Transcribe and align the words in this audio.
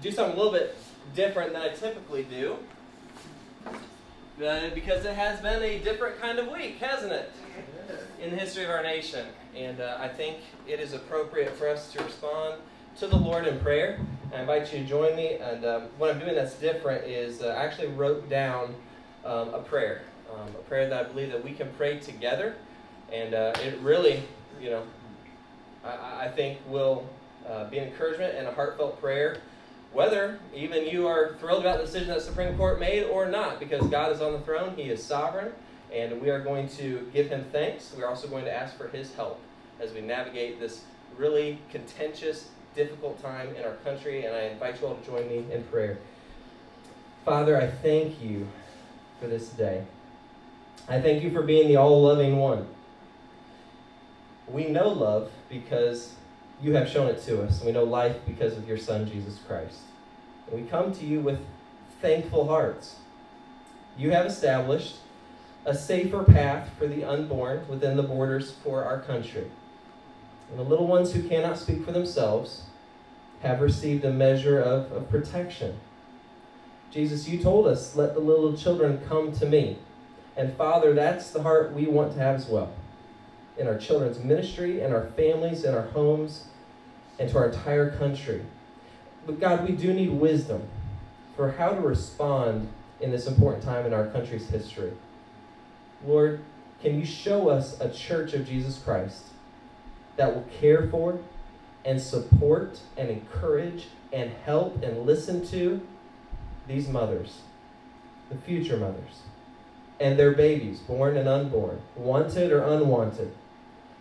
do 0.00 0.10
something 0.10 0.34
a 0.34 0.36
little 0.36 0.52
bit 0.52 0.76
different 1.14 1.52
than 1.52 1.62
I 1.62 1.68
typically 1.70 2.24
do. 2.24 2.56
Uh, 3.66 4.70
because 4.74 5.04
it 5.04 5.14
has 5.14 5.40
been 5.40 5.62
a 5.62 5.78
different 5.80 6.18
kind 6.18 6.38
of 6.38 6.48
week, 6.48 6.78
hasn't 6.78 7.12
it? 7.12 7.30
In 8.22 8.30
the 8.30 8.36
history 8.36 8.64
of 8.64 8.70
our 8.70 8.82
nation. 8.82 9.26
And 9.54 9.80
uh, 9.80 9.98
I 10.00 10.08
think 10.08 10.38
it 10.66 10.80
is 10.80 10.94
appropriate 10.94 11.54
for 11.56 11.68
us 11.68 11.92
to 11.92 12.02
respond 12.02 12.60
to 12.98 13.06
the 13.06 13.16
Lord 13.16 13.46
in 13.46 13.60
prayer. 13.60 14.00
I 14.34 14.40
invite 14.40 14.72
you 14.72 14.78
to 14.78 14.84
join 14.86 15.14
me. 15.14 15.34
And 15.34 15.64
um, 15.66 15.82
what 15.98 16.10
I'm 16.10 16.18
doing 16.18 16.34
that's 16.34 16.54
different 16.54 17.04
is 17.04 17.42
uh, 17.42 17.48
I 17.48 17.64
actually 17.64 17.88
wrote 17.88 18.30
down 18.30 18.74
um, 19.26 19.52
a 19.52 19.58
prayer, 19.58 20.02
um, 20.32 20.48
a 20.48 20.62
prayer 20.68 20.88
that 20.88 21.06
I 21.06 21.08
believe 21.08 21.32
that 21.32 21.44
we 21.44 21.52
can 21.52 21.68
pray 21.76 21.98
together. 21.98 22.54
And 23.12 23.34
uh, 23.34 23.52
it 23.62 23.78
really, 23.80 24.22
you 24.58 24.70
know, 24.70 24.84
I, 25.84 26.26
I 26.26 26.28
think 26.28 26.60
will 26.66 27.06
uh, 27.46 27.68
be 27.68 27.76
an 27.76 27.88
encouragement 27.88 28.36
and 28.36 28.46
a 28.46 28.52
heartfelt 28.52 29.00
prayer 29.02 29.38
whether 29.92 30.38
even 30.54 30.86
you 30.86 31.06
are 31.06 31.34
thrilled 31.40 31.60
about 31.62 31.78
the 31.78 31.84
decision 31.84 32.08
that 32.08 32.18
the 32.18 32.24
Supreme 32.24 32.56
Court 32.56 32.78
made 32.78 33.04
or 33.04 33.28
not, 33.28 33.58
because 33.58 33.84
God 33.88 34.12
is 34.12 34.20
on 34.20 34.32
the 34.32 34.40
throne, 34.40 34.74
He 34.76 34.84
is 34.84 35.02
sovereign, 35.02 35.52
and 35.92 36.20
we 36.20 36.30
are 36.30 36.40
going 36.40 36.68
to 36.70 37.08
give 37.12 37.28
Him 37.28 37.44
thanks. 37.52 37.92
We're 37.96 38.08
also 38.08 38.28
going 38.28 38.44
to 38.44 38.52
ask 38.52 38.76
for 38.76 38.88
His 38.88 39.12
help 39.14 39.40
as 39.80 39.92
we 39.92 40.00
navigate 40.00 40.60
this 40.60 40.82
really 41.16 41.58
contentious, 41.70 42.48
difficult 42.74 43.20
time 43.20 43.54
in 43.56 43.64
our 43.64 43.74
country, 43.76 44.24
and 44.24 44.34
I 44.34 44.42
invite 44.42 44.80
you 44.80 44.86
all 44.86 44.94
to 44.94 45.04
join 45.04 45.28
me 45.28 45.44
in 45.50 45.64
prayer. 45.64 45.98
Father, 47.24 47.60
I 47.60 47.66
thank 47.66 48.22
you 48.22 48.48
for 49.20 49.26
this 49.26 49.48
day. 49.48 49.84
I 50.88 51.00
thank 51.00 51.22
you 51.22 51.30
for 51.30 51.42
being 51.42 51.68
the 51.68 51.76
all 51.76 52.02
loving 52.02 52.38
one. 52.38 52.66
We 54.48 54.66
know 54.68 54.88
love 54.88 55.30
because 55.48 56.14
you 56.62 56.74
have 56.74 56.88
shown 56.88 57.08
it 57.08 57.22
to 57.22 57.42
us. 57.42 57.62
We 57.62 57.72
know 57.72 57.84
life 57.84 58.16
because 58.26 58.56
of 58.56 58.68
your 58.68 58.78
Son, 58.78 59.08
Jesus 59.08 59.38
Christ. 59.46 59.78
And 60.46 60.62
we 60.62 60.68
come 60.68 60.92
to 60.92 61.04
you 61.04 61.20
with 61.20 61.40
thankful 62.00 62.46
hearts. 62.48 62.96
You 63.96 64.10
have 64.10 64.26
established 64.26 64.96
a 65.64 65.74
safer 65.74 66.22
path 66.24 66.70
for 66.78 66.86
the 66.86 67.04
unborn 67.04 67.66
within 67.68 67.96
the 67.96 68.02
borders 68.02 68.52
for 68.52 68.84
our 68.84 69.00
country. 69.00 69.50
And 70.50 70.58
the 70.58 70.64
little 70.64 70.86
ones 70.86 71.12
who 71.12 71.28
cannot 71.28 71.58
speak 71.58 71.84
for 71.84 71.92
themselves 71.92 72.64
have 73.42 73.60
received 73.60 74.04
a 74.04 74.12
measure 74.12 74.60
of, 74.60 74.90
of 74.92 75.08
protection. 75.10 75.78
Jesus, 76.90 77.28
you 77.28 77.38
told 77.38 77.66
us, 77.66 77.94
let 77.94 78.14
the 78.14 78.20
little 78.20 78.56
children 78.56 79.00
come 79.08 79.32
to 79.32 79.46
me. 79.46 79.78
And 80.36 80.54
Father, 80.54 80.92
that's 80.92 81.30
the 81.30 81.42
heart 81.42 81.72
we 81.72 81.86
want 81.86 82.14
to 82.14 82.18
have 82.18 82.36
as 82.36 82.46
well. 82.46 82.72
In 83.58 83.66
our 83.66 83.76
children's 83.76 84.18
ministry, 84.18 84.80
in 84.80 84.92
our 84.92 85.06
families, 85.16 85.64
in 85.64 85.74
our 85.74 85.88
homes, 85.88 86.44
and 87.18 87.28
to 87.30 87.36
our 87.36 87.48
entire 87.48 87.90
country. 87.90 88.42
But 89.26 89.38
God, 89.38 89.68
we 89.68 89.76
do 89.76 89.92
need 89.92 90.10
wisdom 90.10 90.62
for 91.36 91.52
how 91.52 91.70
to 91.70 91.80
respond 91.80 92.68
in 93.00 93.10
this 93.10 93.26
important 93.26 93.64
time 93.64 93.86
in 93.86 93.92
our 93.92 94.06
country's 94.06 94.48
history. 94.48 94.92
Lord, 96.06 96.40
can 96.82 96.98
you 96.98 97.04
show 97.04 97.48
us 97.48 97.78
a 97.80 97.90
church 97.90 98.32
of 98.32 98.46
Jesus 98.46 98.78
Christ 98.82 99.24
that 100.16 100.34
will 100.34 100.46
care 100.58 100.88
for 100.88 101.18
and 101.84 102.00
support 102.00 102.80
and 102.96 103.10
encourage 103.10 103.88
and 104.12 104.30
help 104.44 104.82
and 104.82 105.06
listen 105.06 105.46
to 105.48 105.80
these 106.66 106.88
mothers, 106.88 107.40
the 108.28 108.36
future 108.36 108.76
mothers, 108.76 109.22
and 109.98 110.18
their 110.18 110.32
babies, 110.32 110.80
born 110.80 111.16
and 111.16 111.28
unborn, 111.28 111.80
wanted 111.96 112.52
or 112.52 112.62
unwanted? 112.62 113.32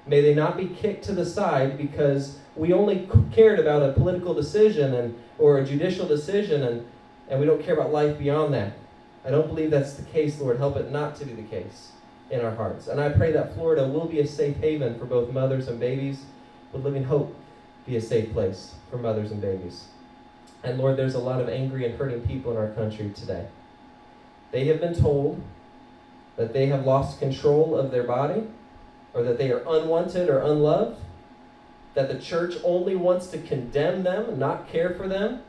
May 0.09 0.21
they 0.21 0.33
not 0.33 0.57
be 0.57 0.65
kicked 0.65 1.03
to 1.05 1.11
the 1.11 1.23
side 1.23 1.77
because 1.77 2.39
we 2.55 2.73
only 2.73 3.07
cared 3.31 3.59
about 3.59 3.83
a 3.83 3.93
political 3.93 4.33
decision 4.33 4.95
and 4.95 5.15
or 5.37 5.59
a 5.59 5.65
judicial 5.65 6.07
decision 6.07 6.63
and, 6.63 6.87
and 7.29 7.39
we 7.39 7.45
don't 7.45 7.63
care 7.63 7.75
about 7.75 7.93
life 7.93 8.17
beyond 8.17 8.51
that. 8.55 8.73
I 9.23 9.29
don't 9.29 9.47
believe 9.47 9.69
that's 9.69 9.93
the 9.93 10.03
case, 10.03 10.39
Lord. 10.39 10.57
Help 10.57 10.77
it 10.77 10.89
not 10.89 11.15
to 11.17 11.25
be 11.25 11.33
the 11.33 11.43
case 11.43 11.91
in 12.31 12.41
our 12.41 12.55
hearts. 12.55 12.87
And 12.87 12.99
I 12.99 13.09
pray 13.09 13.31
that 13.33 13.53
Florida 13.53 13.87
will 13.87 14.07
be 14.07 14.19
a 14.19 14.25
safe 14.25 14.57
haven 14.57 14.97
for 14.97 15.05
both 15.05 15.31
mothers 15.31 15.67
and 15.67 15.79
babies. 15.79 16.23
Would 16.73 16.83
Living 16.83 17.03
Hope 17.03 17.35
be 17.85 17.95
a 17.95 18.01
safe 18.01 18.33
place 18.33 18.73
for 18.89 18.97
mothers 18.97 19.29
and 19.29 19.39
babies? 19.39 19.89
And 20.63 20.79
Lord, 20.79 20.97
there's 20.97 21.15
a 21.15 21.19
lot 21.19 21.39
of 21.39 21.49
angry 21.49 21.85
and 21.85 21.95
hurting 21.99 22.21
people 22.21 22.51
in 22.51 22.57
our 22.57 22.71
country 22.71 23.11
today. 23.11 23.47
They 24.49 24.65
have 24.65 24.81
been 24.81 24.99
told 24.99 25.39
that 26.35 26.51
they 26.51 26.65
have 26.65 26.83
lost 26.83 27.19
control 27.19 27.77
of 27.77 27.91
their 27.91 28.03
body 28.03 28.47
or 29.13 29.23
that 29.23 29.37
they 29.37 29.51
are 29.51 29.63
unwanted 29.67 30.29
or 30.29 30.39
unloved, 30.39 30.99
that 31.93 32.07
the 32.07 32.19
church 32.19 32.55
only 32.63 32.95
wants 32.95 33.27
to 33.27 33.37
condemn 33.39 34.03
them, 34.03 34.29
and 34.29 34.37
not 34.37 34.69
care 34.69 34.93
for 34.93 35.07
them. 35.07 35.41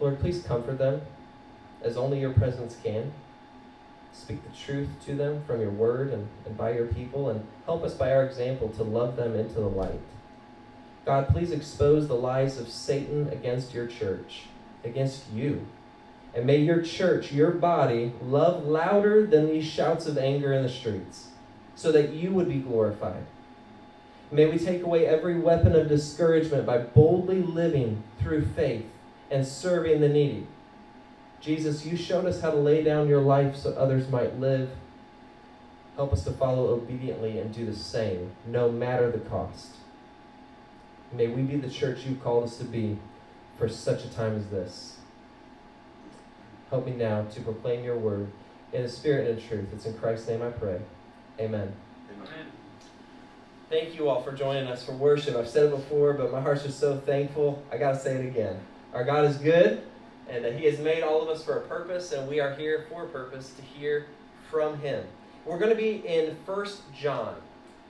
Lord, 0.00 0.20
please 0.20 0.42
comfort 0.42 0.78
them 0.78 1.02
as 1.82 1.96
only 1.96 2.20
your 2.20 2.32
presence 2.32 2.76
can. 2.82 3.12
Speak 4.12 4.42
the 4.42 4.56
truth 4.56 4.88
to 5.06 5.14
them 5.14 5.44
from 5.46 5.60
your 5.60 5.70
word 5.70 6.12
and, 6.12 6.26
and 6.46 6.56
by 6.56 6.72
your 6.72 6.86
people, 6.86 7.28
and 7.28 7.46
help 7.66 7.84
us 7.84 7.94
by 7.94 8.12
our 8.12 8.24
example 8.24 8.68
to 8.70 8.82
love 8.82 9.16
them 9.16 9.36
into 9.36 9.54
the 9.54 9.68
light. 9.68 10.00
God, 11.04 11.28
please 11.28 11.52
expose 11.52 12.08
the 12.08 12.14
lies 12.14 12.58
of 12.58 12.68
Satan 12.68 13.28
against 13.28 13.72
your 13.72 13.86
church, 13.86 14.44
against 14.84 15.30
you. 15.32 15.66
And 16.34 16.46
may 16.46 16.58
your 16.58 16.82
church, 16.82 17.32
your 17.32 17.50
body, 17.50 18.12
love 18.22 18.66
louder 18.66 19.26
than 19.26 19.46
these 19.46 19.64
shouts 19.64 20.06
of 20.06 20.18
anger 20.18 20.52
in 20.52 20.62
the 20.62 20.68
streets 20.68 21.27
so 21.78 21.92
that 21.92 22.12
you 22.12 22.32
would 22.32 22.48
be 22.48 22.58
glorified. 22.58 23.24
May 24.32 24.46
we 24.46 24.58
take 24.58 24.82
away 24.82 25.06
every 25.06 25.38
weapon 25.38 25.76
of 25.76 25.88
discouragement 25.88 26.66
by 26.66 26.78
boldly 26.78 27.40
living 27.40 28.02
through 28.18 28.46
faith 28.46 28.84
and 29.30 29.46
serving 29.46 30.00
the 30.00 30.08
needy. 30.08 30.48
Jesus, 31.40 31.86
you 31.86 31.96
showed 31.96 32.26
us 32.26 32.40
how 32.40 32.50
to 32.50 32.56
lay 32.56 32.82
down 32.82 33.06
your 33.06 33.20
life 33.20 33.54
so 33.54 33.70
others 33.74 34.08
might 34.08 34.40
live. 34.40 34.70
Help 35.94 36.12
us 36.12 36.24
to 36.24 36.32
follow 36.32 36.70
obediently 36.70 37.38
and 37.38 37.54
do 37.54 37.64
the 37.64 37.76
same, 37.76 38.32
no 38.44 38.72
matter 38.72 39.08
the 39.12 39.20
cost. 39.20 39.76
May 41.12 41.28
we 41.28 41.42
be 41.42 41.58
the 41.58 41.70
church 41.70 42.04
you 42.04 42.16
called 42.16 42.42
us 42.42 42.58
to 42.58 42.64
be 42.64 42.98
for 43.56 43.68
such 43.68 44.04
a 44.04 44.10
time 44.10 44.36
as 44.36 44.48
this. 44.48 44.96
Help 46.70 46.86
me 46.86 46.92
now 46.92 47.22
to 47.22 47.40
proclaim 47.40 47.84
your 47.84 47.96
word 47.96 48.26
in 48.72 48.82
the 48.82 48.88
spirit 48.88 49.30
and 49.30 49.38
in 49.38 49.48
truth. 49.48 49.68
It's 49.72 49.86
in 49.86 49.94
Christ's 49.94 50.28
name 50.28 50.42
I 50.42 50.50
pray. 50.50 50.80
Amen. 51.38 51.72
Amen. 52.16 52.46
Thank 53.70 53.94
you 53.94 54.08
all 54.08 54.22
for 54.22 54.32
joining 54.32 54.66
us 54.66 54.84
for 54.84 54.92
worship. 54.92 55.36
I've 55.36 55.48
said 55.48 55.66
it 55.66 55.70
before, 55.70 56.14
but 56.14 56.32
my 56.32 56.40
heart's 56.40 56.64
just 56.64 56.80
so 56.80 56.96
thankful. 56.98 57.62
I 57.70 57.76
got 57.76 57.92
to 57.92 57.98
say 58.00 58.16
it 58.16 58.26
again. 58.26 58.58
Our 58.92 59.04
God 59.04 59.24
is 59.24 59.36
good, 59.36 59.82
and 60.28 60.44
that 60.44 60.58
He 60.58 60.64
has 60.64 60.80
made 60.80 61.04
all 61.04 61.22
of 61.22 61.28
us 61.28 61.44
for 61.44 61.58
a 61.58 61.60
purpose, 61.60 62.10
and 62.10 62.28
we 62.28 62.40
are 62.40 62.54
here 62.54 62.86
for 62.90 63.04
a 63.04 63.08
purpose 63.08 63.52
to 63.52 63.62
hear 63.62 64.06
from 64.50 64.80
Him. 64.80 65.04
We're 65.44 65.58
going 65.58 65.70
to 65.70 65.76
be 65.76 66.04
in 66.06 66.36
First 66.44 66.80
John. 66.98 67.36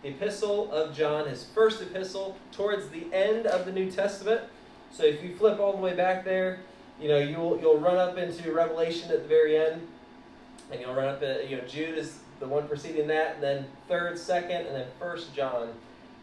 The 0.02 0.10
epistle 0.10 0.70
of 0.70 0.94
John, 0.94 1.26
his 1.26 1.44
first 1.44 1.80
epistle, 1.80 2.36
towards 2.52 2.88
the 2.90 3.06
end 3.12 3.46
of 3.46 3.64
the 3.64 3.72
New 3.72 3.90
Testament. 3.90 4.42
So 4.92 5.04
if 5.04 5.22
you 5.22 5.34
flip 5.36 5.58
all 5.58 5.72
the 5.72 5.82
way 5.82 5.94
back 5.94 6.24
there, 6.24 6.60
you 7.00 7.08
know, 7.08 7.18
you'll, 7.18 7.58
you'll 7.60 7.78
run 7.78 7.96
up 7.96 8.18
into 8.18 8.52
Revelation 8.52 9.10
at 9.10 9.22
the 9.22 9.28
very 9.28 9.56
end, 9.56 9.86
and 10.70 10.80
you'll 10.80 10.94
run 10.94 11.08
up, 11.08 11.22
at, 11.22 11.48
you 11.48 11.56
know, 11.56 11.64
Jude 11.64 11.96
is 11.96 12.18
the 12.40 12.48
one 12.48 12.68
preceding 12.68 13.06
that, 13.08 13.34
and 13.34 13.42
then 13.42 13.66
third, 13.88 14.18
second, 14.18 14.66
and 14.66 14.74
then 14.74 14.86
first 14.98 15.34
John 15.34 15.70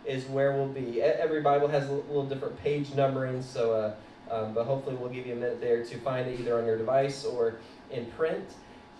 is 0.06 0.26
where 0.26 0.53
we'll 0.53 0.68
be. 0.68 1.02
Every 1.02 1.42
Bible 1.42 1.68
has 1.68 1.88
a 1.90 1.94
little 1.94 2.26
different 2.26 2.62
page 2.62 2.94
numbering, 2.94 3.42
so 3.42 3.74
uh, 3.74 3.96
um, 4.34 4.53
but 4.53 4.66
hopefully 4.66 4.96
we'll 4.96 5.09
give 5.09 5.26
you 5.26 5.34
a 5.34 5.38
minute 5.38 5.62
there 5.62 5.84
to 5.84 5.98
find 6.00 6.28
it 6.28 6.40
either 6.40 6.58
on 6.58 6.66
your 6.66 6.78
device 6.78 7.26
or 7.26 7.56
in 7.92 8.06
print. 8.08 8.46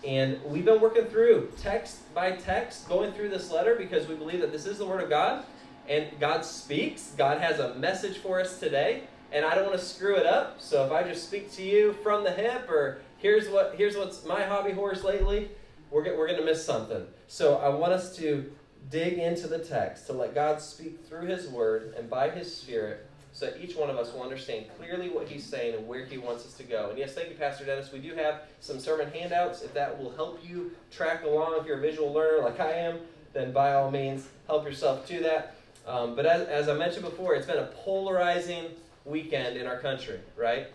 And 0.06 0.42
we've 0.44 0.64
been 0.64 0.80
working 0.80 1.06
through 1.06 1.50
text 1.60 2.12
by 2.14 2.32
text, 2.32 2.88
going 2.88 3.12
through 3.12 3.30
this 3.30 3.50
letter 3.50 3.74
because 3.74 4.06
we 4.06 4.14
believe 4.14 4.40
that 4.40 4.52
this 4.52 4.66
is 4.66 4.78
the 4.78 4.86
Word 4.86 5.02
of 5.02 5.08
God, 5.08 5.44
and 5.88 6.06
God 6.20 6.44
speaks. 6.44 7.12
God 7.16 7.40
has 7.40 7.58
a 7.58 7.74
message 7.76 8.18
for 8.18 8.40
us 8.40 8.60
today, 8.60 9.04
and 9.32 9.44
I 9.44 9.54
don't 9.54 9.66
want 9.66 9.78
to 9.78 9.84
screw 9.84 10.16
it 10.16 10.26
up. 10.26 10.60
So 10.60 10.84
if 10.84 10.92
I 10.92 11.02
just 11.02 11.26
speak 11.26 11.50
to 11.52 11.62
you 11.62 11.94
from 12.02 12.24
the 12.24 12.30
hip, 12.30 12.68
or 12.70 12.98
here's 13.18 13.48
what 13.48 13.74
here's 13.76 13.96
what's 13.96 14.24
my 14.24 14.42
hobby 14.42 14.72
horse 14.72 15.02
lately, 15.02 15.50
we're, 15.96 16.16
we're 16.16 16.26
going 16.26 16.38
to 16.38 16.44
miss 16.44 16.62
something. 16.62 17.06
So 17.26 17.56
I 17.56 17.70
want 17.70 17.94
us 17.94 18.14
to 18.16 18.52
dig 18.90 19.14
into 19.14 19.46
the 19.48 19.58
text, 19.58 20.06
to 20.06 20.12
let 20.12 20.34
God 20.34 20.60
speak 20.60 21.06
through 21.06 21.26
His 21.26 21.48
Word 21.48 21.94
and 21.96 22.10
by 22.10 22.28
His 22.28 22.54
Spirit, 22.54 23.06
so 23.32 23.46
that 23.46 23.62
each 23.62 23.76
one 23.76 23.88
of 23.88 23.96
us 23.96 24.12
will 24.12 24.22
understand 24.22 24.66
clearly 24.78 25.08
what 25.08 25.26
He's 25.26 25.42
saying 25.42 25.74
and 25.74 25.88
where 25.88 26.04
He 26.04 26.18
wants 26.18 26.44
us 26.44 26.52
to 26.54 26.64
go. 26.64 26.90
And 26.90 26.98
yes, 26.98 27.14
thank 27.14 27.30
you, 27.30 27.34
Pastor 27.34 27.64
Dennis. 27.64 27.92
We 27.92 27.98
do 27.98 28.14
have 28.14 28.42
some 28.60 28.78
sermon 28.78 29.10
handouts. 29.10 29.62
If 29.62 29.72
that 29.72 29.98
will 29.98 30.12
help 30.12 30.46
you 30.46 30.72
track 30.90 31.24
along, 31.24 31.58
if 31.60 31.66
you're 31.66 31.78
a 31.78 31.80
visual 31.80 32.12
learner 32.12 32.42
like 32.42 32.60
I 32.60 32.72
am, 32.72 32.98
then 33.32 33.52
by 33.52 33.72
all 33.72 33.90
means, 33.90 34.28
help 34.46 34.64
yourself 34.64 35.06
to 35.08 35.20
that. 35.20 35.56
Um, 35.86 36.14
but 36.14 36.26
as, 36.26 36.46
as 36.48 36.68
I 36.68 36.74
mentioned 36.74 37.04
before, 37.04 37.34
it's 37.34 37.46
been 37.46 37.58
a 37.58 37.70
polarizing 37.84 38.66
weekend 39.06 39.56
in 39.56 39.66
our 39.66 39.78
country, 39.78 40.20
right? 40.36 40.66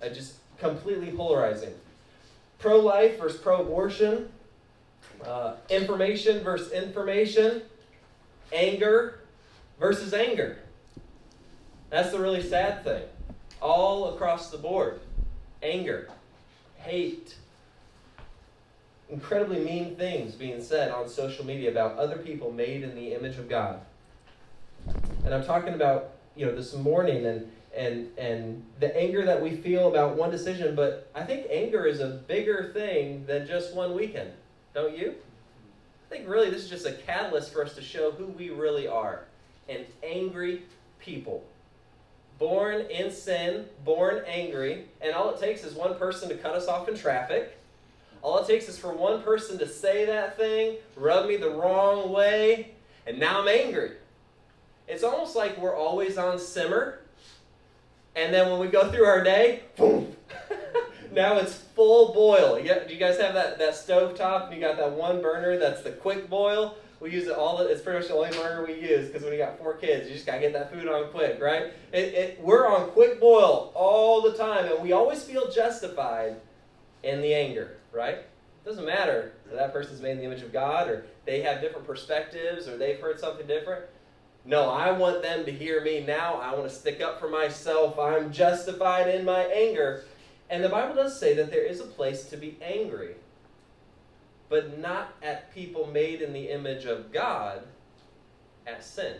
Uh, 0.00 0.08
just 0.08 0.34
completely 0.58 1.10
polarizing. 1.10 1.74
Pro 2.58 2.78
life 2.78 3.18
versus 3.18 3.40
pro 3.40 3.60
abortion, 3.60 4.28
uh, 5.26 5.54
information 5.70 6.40
versus 6.40 6.72
information, 6.72 7.62
anger 8.52 9.20
versus 9.78 10.14
anger. 10.14 10.58
That's 11.90 12.10
the 12.10 12.18
really 12.18 12.42
sad 12.42 12.84
thing. 12.84 13.02
all 13.60 14.14
across 14.14 14.50
the 14.50 14.58
board 14.58 15.00
anger, 15.62 16.08
hate, 16.76 17.36
incredibly 19.08 19.60
mean 19.60 19.94
things 19.96 20.34
being 20.34 20.62
said 20.62 20.90
on 20.90 21.08
social 21.08 21.46
media 21.46 21.70
about 21.70 21.96
other 21.98 22.16
people 22.16 22.50
made 22.50 22.82
in 22.82 22.94
the 22.94 23.14
image 23.14 23.38
of 23.38 23.48
God. 23.48 23.80
And 25.24 25.32
I'm 25.32 25.44
talking 25.44 25.74
about, 25.74 26.14
you 26.34 26.46
know, 26.46 26.54
this 26.54 26.74
morning 26.74 27.26
and 27.26 27.50
and 27.74 28.10
and 28.18 28.64
the 28.80 28.94
anger 28.96 29.24
that 29.24 29.40
we 29.40 29.56
feel 29.56 29.88
about 29.88 30.16
one 30.16 30.30
decision, 30.30 30.74
but 30.74 31.10
I 31.14 31.22
think 31.22 31.46
anger 31.50 31.86
is 31.86 32.00
a 32.00 32.08
bigger 32.08 32.70
thing 32.74 33.24
than 33.26 33.46
just 33.46 33.74
one 33.74 33.94
weekend. 33.94 34.32
Don't 34.74 34.96
you? 34.96 35.14
I 36.06 36.14
think 36.14 36.28
really 36.28 36.50
this 36.50 36.62
is 36.62 36.70
just 36.70 36.86
a 36.86 36.92
catalyst 36.92 37.52
for 37.52 37.64
us 37.64 37.74
to 37.74 37.82
show 37.82 38.10
who 38.10 38.26
we 38.26 38.50
really 38.50 38.86
are. 38.86 39.24
An 39.68 39.86
angry 40.02 40.62
people. 40.98 41.44
Born 42.38 42.82
in 42.90 43.10
sin, 43.10 43.66
born 43.84 44.22
angry, 44.26 44.86
and 45.00 45.14
all 45.14 45.30
it 45.30 45.40
takes 45.40 45.64
is 45.64 45.74
one 45.74 45.96
person 45.96 46.28
to 46.28 46.34
cut 46.36 46.54
us 46.54 46.66
off 46.66 46.88
in 46.88 46.96
traffic. 46.96 47.58
All 48.20 48.38
it 48.38 48.46
takes 48.46 48.68
is 48.68 48.78
for 48.78 48.92
one 48.92 49.22
person 49.22 49.58
to 49.58 49.68
say 49.68 50.04
that 50.06 50.36
thing, 50.36 50.76
rub 50.96 51.28
me 51.28 51.36
the 51.36 51.50
wrong 51.50 52.12
way, 52.12 52.72
and 53.06 53.18
now 53.18 53.42
I'm 53.42 53.48
angry. 53.48 53.92
It's 54.88 55.02
almost 55.02 55.36
like 55.36 55.58
we're 55.58 55.76
always 55.76 56.18
on 56.18 56.38
simmer 56.38 57.02
and 58.14 58.32
then 58.32 58.50
when 58.50 58.60
we 58.60 58.68
go 58.68 58.90
through 58.90 59.04
our 59.04 59.24
day, 59.24 59.62
boom, 59.76 60.14
now 61.12 61.36
it's 61.38 61.54
full 61.54 62.12
boil. 62.12 62.58
Yeah, 62.58 62.84
do 62.86 62.92
you 62.92 63.00
guys 63.00 63.18
have 63.18 63.34
that, 63.34 63.58
that 63.58 63.74
stove 63.74 64.16
top? 64.16 64.52
You 64.52 64.60
got 64.60 64.76
that 64.76 64.92
one 64.92 65.20
burner 65.20 65.58
that's 65.58 65.82
the 65.82 65.92
quick 65.92 66.28
boil. 66.28 66.76
We 67.00 67.10
use 67.10 67.26
it 67.26 67.36
all. 67.36 67.58
It's 67.58 67.82
pretty 67.82 67.98
much 67.98 68.08
the 68.08 68.14
only 68.14 68.30
burner 68.30 68.64
we 68.64 68.74
use 68.74 69.08
because 69.08 69.24
when 69.24 69.32
you 69.32 69.38
got 69.38 69.58
four 69.58 69.74
kids, 69.74 70.08
you 70.08 70.14
just 70.14 70.24
gotta 70.24 70.40
get 70.40 70.52
that 70.52 70.72
food 70.72 70.86
on 70.86 71.10
quick, 71.10 71.40
right? 71.40 71.72
It, 71.92 72.14
it, 72.14 72.40
we're 72.40 72.68
on 72.68 72.90
quick 72.90 73.20
boil 73.20 73.72
all 73.74 74.22
the 74.22 74.34
time, 74.34 74.66
and 74.66 74.80
we 74.80 74.92
always 74.92 75.22
feel 75.24 75.50
justified 75.50 76.36
in 77.02 77.20
the 77.20 77.34
anger, 77.34 77.78
right? 77.92 78.18
It 78.18 78.64
doesn't 78.64 78.86
matter 78.86 79.32
that 79.46 79.56
that 79.56 79.72
person's 79.72 80.00
made 80.00 80.12
in 80.12 80.18
the 80.18 80.24
image 80.24 80.42
of 80.42 80.52
God, 80.52 80.88
or 80.88 81.04
they 81.26 81.42
have 81.42 81.60
different 81.60 81.86
perspectives, 81.86 82.68
or 82.68 82.76
they've 82.76 83.00
heard 83.00 83.18
something 83.18 83.48
different. 83.48 83.84
No, 84.44 84.70
I 84.70 84.92
want 84.92 85.22
them 85.22 85.44
to 85.44 85.52
hear 85.52 85.82
me 85.82 86.04
now. 86.04 86.34
I 86.34 86.54
want 86.54 86.68
to 86.68 86.74
stick 86.74 87.00
up 87.00 87.20
for 87.20 87.28
myself. 87.28 87.98
I'm 87.98 88.32
justified 88.32 89.12
in 89.12 89.24
my 89.24 89.42
anger. 89.44 90.04
And 90.52 90.62
the 90.62 90.68
Bible 90.68 90.94
does 90.94 91.18
say 91.18 91.32
that 91.36 91.50
there 91.50 91.64
is 91.64 91.80
a 91.80 91.84
place 91.84 92.24
to 92.24 92.36
be 92.36 92.58
angry, 92.60 93.14
but 94.50 94.78
not 94.78 95.14
at 95.22 95.52
people 95.54 95.86
made 95.86 96.20
in 96.20 96.34
the 96.34 96.50
image 96.50 96.84
of 96.84 97.10
God, 97.10 97.62
at 98.66 98.84
sin. 98.84 99.16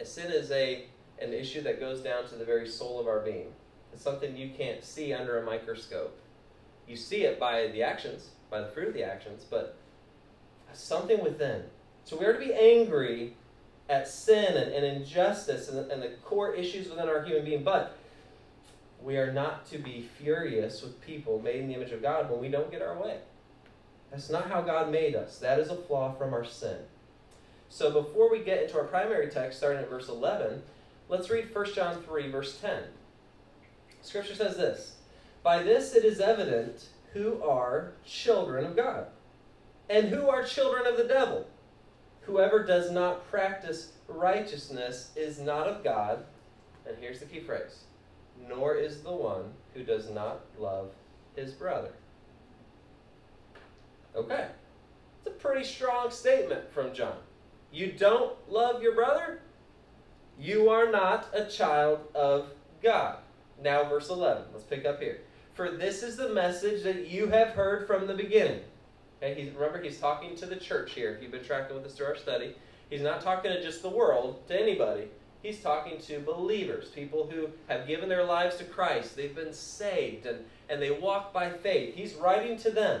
As 0.00 0.10
sin 0.10 0.32
is 0.32 0.50
a 0.50 0.86
an 1.20 1.34
issue 1.34 1.60
that 1.62 1.78
goes 1.78 2.00
down 2.00 2.26
to 2.26 2.36
the 2.36 2.44
very 2.44 2.66
soul 2.66 2.98
of 2.98 3.06
our 3.06 3.20
being. 3.20 3.52
It's 3.92 4.02
something 4.02 4.34
you 4.34 4.50
can't 4.56 4.82
see 4.82 5.12
under 5.12 5.38
a 5.38 5.44
microscope. 5.44 6.18
You 6.88 6.96
see 6.96 7.24
it 7.24 7.38
by 7.38 7.68
the 7.68 7.82
actions, 7.82 8.30
by 8.50 8.62
the 8.62 8.68
fruit 8.68 8.88
of 8.88 8.94
the 8.94 9.04
actions, 9.04 9.44
but 9.48 9.76
something 10.72 11.22
within. 11.22 11.64
So 12.04 12.16
we 12.16 12.24
are 12.24 12.32
to 12.32 12.38
be 12.38 12.54
angry 12.54 13.34
at 13.90 14.08
sin 14.08 14.56
and, 14.56 14.72
and 14.72 14.84
injustice 14.84 15.68
and, 15.68 15.92
and 15.92 16.02
the 16.02 16.08
core 16.24 16.54
issues 16.54 16.88
within 16.88 17.08
our 17.08 17.22
human 17.22 17.44
being. 17.44 17.62
But 17.62 17.98
we 19.02 19.16
are 19.16 19.32
not 19.32 19.66
to 19.70 19.78
be 19.78 20.08
furious 20.18 20.82
with 20.82 21.00
people 21.00 21.40
made 21.40 21.60
in 21.60 21.68
the 21.68 21.74
image 21.74 21.92
of 21.92 22.02
God 22.02 22.30
when 22.30 22.40
we 22.40 22.48
don't 22.48 22.70
get 22.70 22.82
our 22.82 22.96
way. 22.96 23.18
That's 24.10 24.30
not 24.30 24.50
how 24.50 24.60
God 24.60 24.90
made 24.90 25.14
us. 25.14 25.38
That 25.38 25.58
is 25.58 25.70
a 25.70 25.76
flaw 25.76 26.12
from 26.12 26.32
our 26.32 26.44
sin. 26.44 26.76
So 27.68 27.90
before 27.90 28.30
we 28.30 28.40
get 28.40 28.62
into 28.62 28.78
our 28.78 28.84
primary 28.84 29.28
text, 29.28 29.58
starting 29.58 29.82
at 29.82 29.88
verse 29.88 30.08
11, 30.08 30.62
let's 31.08 31.30
read 31.30 31.54
1 31.54 31.74
John 31.74 32.02
3, 32.02 32.30
verse 32.30 32.58
10. 32.60 32.82
Scripture 34.02 34.34
says 34.34 34.56
this 34.56 34.96
By 35.42 35.62
this 35.62 35.94
it 35.94 36.04
is 36.04 36.20
evident 36.20 36.88
who 37.14 37.42
are 37.42 37.92
children 38.04 38.66
of 38.66 38.76
God 38.76 39.06
and 39.88 40.08
who 40.08 40.28
are 40.28 40.44
children 40.44 40.86
of 40.86 40.96
the 40.96 41.04
devil. 41.04 41.46
Whoever 42.22 42.64
does 42.64 42.90
not 42.90 43.28
practice 43.30 43.92
righteousness 44.06 45.10
is 45.16 45.38
not 45.38 45.66
of 45.66 45.82
God. 45.82 46.24
And 46.86 46.96
here's 47.00 47.20
the 47.20 47.26
key 47.26 47.40
phrase 47.40 47.84
nor 48.48 48.74
is 48.74 49.02
the 49.02 49.12
one 49.12 49.44
who 49.74 49.82
does 49.82 50.10
not 50.10 50.40
love 50.58 50.90
his 51.36 51.52
brother. 51.52 51.92
Okay. 54.14 54.48
It's 55.18 55.28
a 55.28 55.38
pretty 55.38 55.64
strong 55.64 56.10
statement 56.10 56.72
from 56.72 56.92
John. 56.92 57.16
You 57.72 57.92
don't 57.92 58.36
love 58.50 58.82
your 58.82 58.94
brother? 58.94 59.40
You 60.38 60.68
are 60.68 60.90
not 60.90 61.28
a 61.32 61.46
child 61.46 62.00
of 62.14 62.48
God. 62.82 63.18
Now, 63.62 63.84
verse 63.88 64.10
11. 64.10 64.44
Let's 64.52 64.64
pick 64.64 64.84
up 64.84 65.00
here. 65.00 65.20
For 65.54 65.70
this 65.70 66.02
is 66.02 66.16
the 66.16 66.30
message 66.30 66.82
that 66.82 67.08
you 67.08 67.28
have 67.28 67.50
heard 67.50 67.86
from 67.86 68.06
the 68.06 68.14
beginning 68.14 68.60
Okay, 69.22 69.40
he's, 69.40 69.52
remember, 69.52 69.80
he's 69.80 70.00
talking 70.00 70.34
to 70.36 70.46
the 70.46 70.56
church 70.56 70.94
here. 70.94 71.14
If 71.14 71.22
you've 71.22 71.30
been 71.30 71.44
tracking 71.44 71.76
with 71.76 71.86
us 71.86 71.94
through 71.94 72.06
our 72.06 72.16
study, 72.16 72.56
he's 72.90 73.02
not 73.02 73.20
talking 73.20 73.52
to 73.52 73.62
just 73.62 73.80
the 73.82 73.88
world, 73.88 74.46
to 74.48 74.60
anybody. 74.60 75.04
He's 75.42 75.60
talking 75.60 75.98
to 76.02 76.20
believers, 76.20 76.90
people 76.90 77.28
who 77.28 77.48
have 77.68 77.86
given 77.86 78.08
their 78.08 78.24
lives 78.24 78.56
to 78.56 78.64
Christ. 78.64 79.16
They've 79.16 79.34
been 79.34 79.52
saved 79.52 80.24
and, 80.24 80.44
and 80.68 80.80
they 80.80 80.92
walk 80.92 81.32
by 81.32 81.50
faith. 81.50 81.96
He's 81.96 82.14
writing 82.14 82.56
to 82.58 82.70
them. 82.70 83.00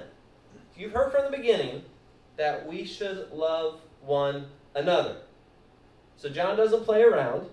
You've 0.76 0.92
heard 0.92 1.12
from 1.12 1.30
the 1.30 1.36
beginning 1.36 1.82
that 2.36 2.66
we 2.66 2.84
should 2.84 3.30
love 3.30 3.80
one 4.00 4.46
another. 4.74 5.18
So 6.16 6.28
John 6.28 6.56
doesn't 6.56 6.84
play 6.84 7.02
around. 7.02 7.46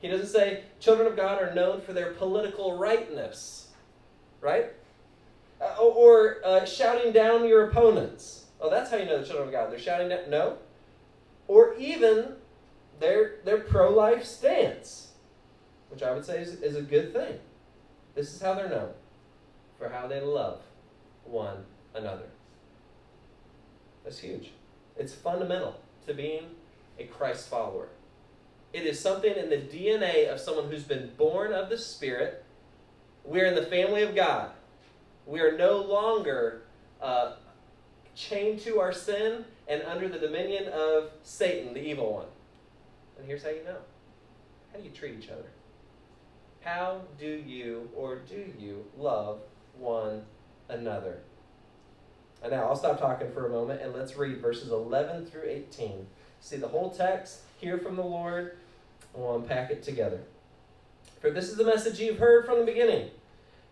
He 0.00 0.08
doesn't 0.08 0.28
say 0.28 0.64
children 0.78 1.08
of 1.08 1.16
God 1.16 1.42
are 1.42 1.54
known 1.54 1.80
for 1.80 1.92
their 1.92 2.12
political 2.12 2.76
rightness, 2.76 3.68
right? 4.40 4.72
Uh, 5.60 5.76
or 5.80 6.38
uh, 6.44 6.64
shouting 6.64 7.12
down 7.12 7.46
your 7.46 7.68
opponents. 7.68 8.46
Oh, 8.60 8.70
that's 8.70 8.90
how 8.90 8.96
you 8.96 9.06
know 9.06 9.20
the 9.20 9.26
children 9.26 9.48
of 9.48 9.52
God. 9.52 9.72
They're 9.72 9.78
shouting 9.78 10.08
down. 10.08 10.28
No. 10.28 10.58
Or 11.48 11.74
even 11.74 12.34
their, 13.02 13.32
their 13.44 13.58
pro 13.58 13.90
life 13.90 14.24
stance, 14.24 15.08
which 15.90 16.02
I 16.02 16.12
would 16.12 16.24
say 16.24 16.40
is, 16.40 16.54
is 16.62 16.76
a 16.76 16.82
good 16.82 17.12
thing. 17.12 17.38
This 18.14 18.32
is 18.32 18.40
how 18.40 18.54
they're 18.54 18.68
known 18.68 18.90
for 19.78 19.88
how 19.88 20.06
they 20.06 20.20
love 20.20 20.60
one 21.24 21.64
another. 21.94 22.28
That's 24.04 24.18
huge. 24.18 24.52
It's 24.96 25.12
fundamental 25.12 25.80
to 26.06 26.14
being 26.14 26.54
a 26.98 27.04
Christ 27.04 27.48
follower. 27.48 27.88
It 28.72 28.84
is 28.84 28.98
something 29.00 29.34
in 29.34 29.50
the 29.50 29.56
DNA 29.56 30.32
of 30.32 30.40
someone 30.40 30.70
who's 30.70 30.84
been 30.84 31.10
born 31.16 31.52
of 31.52 31.68
the 31.68 31.78
Spirit. 31.78 32.44
We're 33.24 33.46
in 33.46 33.54
the 33.54 33.66
family 33.66 34.02
of 34.02 34.14
God. 34.14 34.52
We 35.26 35.40
are 35.40 35.56
no 35.56 35.78
longer 35.78 36.62
uh, 37.00 37.34
chained 38.14 38.60
to 38.60 38.80
our 38.80 38.92
sin 38.92 39.44
and 39.68 39.82
under 39.82 40.08
the 40.08 40.18
dominion 40.18 40.68
of 40.68 41.10
Satan, 41.22 41.74
the 41.74 41.80
evil 41.80 42.12
one. 42.12 42.26
And 43.18 43.26
here's 43.26 43.42
how 43.42 43.50
you 43.50 43.64
know 43.64 43.78
how 44.72 44.78
do 44.78 44.84
you 44.84 44.90
treat 44.90 45.18
each 45.18 45.28
other? 45.28 45.50
How 46.62 47.02
do 47.18 47.26
you 47.26 47.90
or 47.94 48.16
do 48.16 48.52
you 48.58 48.84
love 48.96 49.40
one 49.78 50.22
another? 50.68 51.20
And 52.42 52.52
now 52.52 52.64
I'll 52.64 52.76
stop 52.76 52.98
talking 52.98 53.30
for 53.32 53.46
a 53.46 53.50
moment 53.50 53.82
and 53.82 53.92
let's 53.92 54.16
read 54.16 54.40
verses 54.40 54.70
11 54.70 55.26
through 55.26 55.44
18. 55.46 56.06
See 56.40 56.56
the 56.56 56.68
whole 56.68 56.90
text, 56.90 57.40
hear 57.58 57.78
from 57.78 57.96
the 57.96 58.02
Lord, 58.02 58.56
and 59.14 59.22
we'll 59.22 59.36
unpack 59.36 59.70
it 59.70 59.82
together. 59.82 60.20
For 61.20 61.30
this 61.30 61.48
is 61.48 61.56
the 61.56 61.64
message 61.64 62.00
you've 62.00 62.18
heard 62.18 62.44
from 62.44 62.58
the 62.58 62.64
beginning 62.64 63.10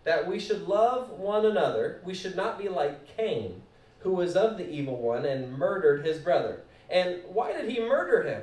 that 0.05 0.27
we 0.27 0.39
should 0.39 0.69
love 0.69 1.11
one 1.11 1.45
another. 1.45 2.01
We 2.05 2.15
should 2.15 2.37
not 2.37 2.59
be 2.59 2.69
like 2.69 3.17
Cain, 3.17 3.63
who 4.01 4.13
was 4.13 4.37
of 4.37 4.57
the 4.57 4.69
evil 4.69 4.97
one 4.97 5.25
and 5.25 5.59
murdered 5.59 6.07
his 6.07 6.19
brother. 6.19 6.63
And 6.89 7.21
why 7.29 7.53
did 7.53 7.71
he 7.71 7.81
murder 7.81 8.23
him? 8.23 8.43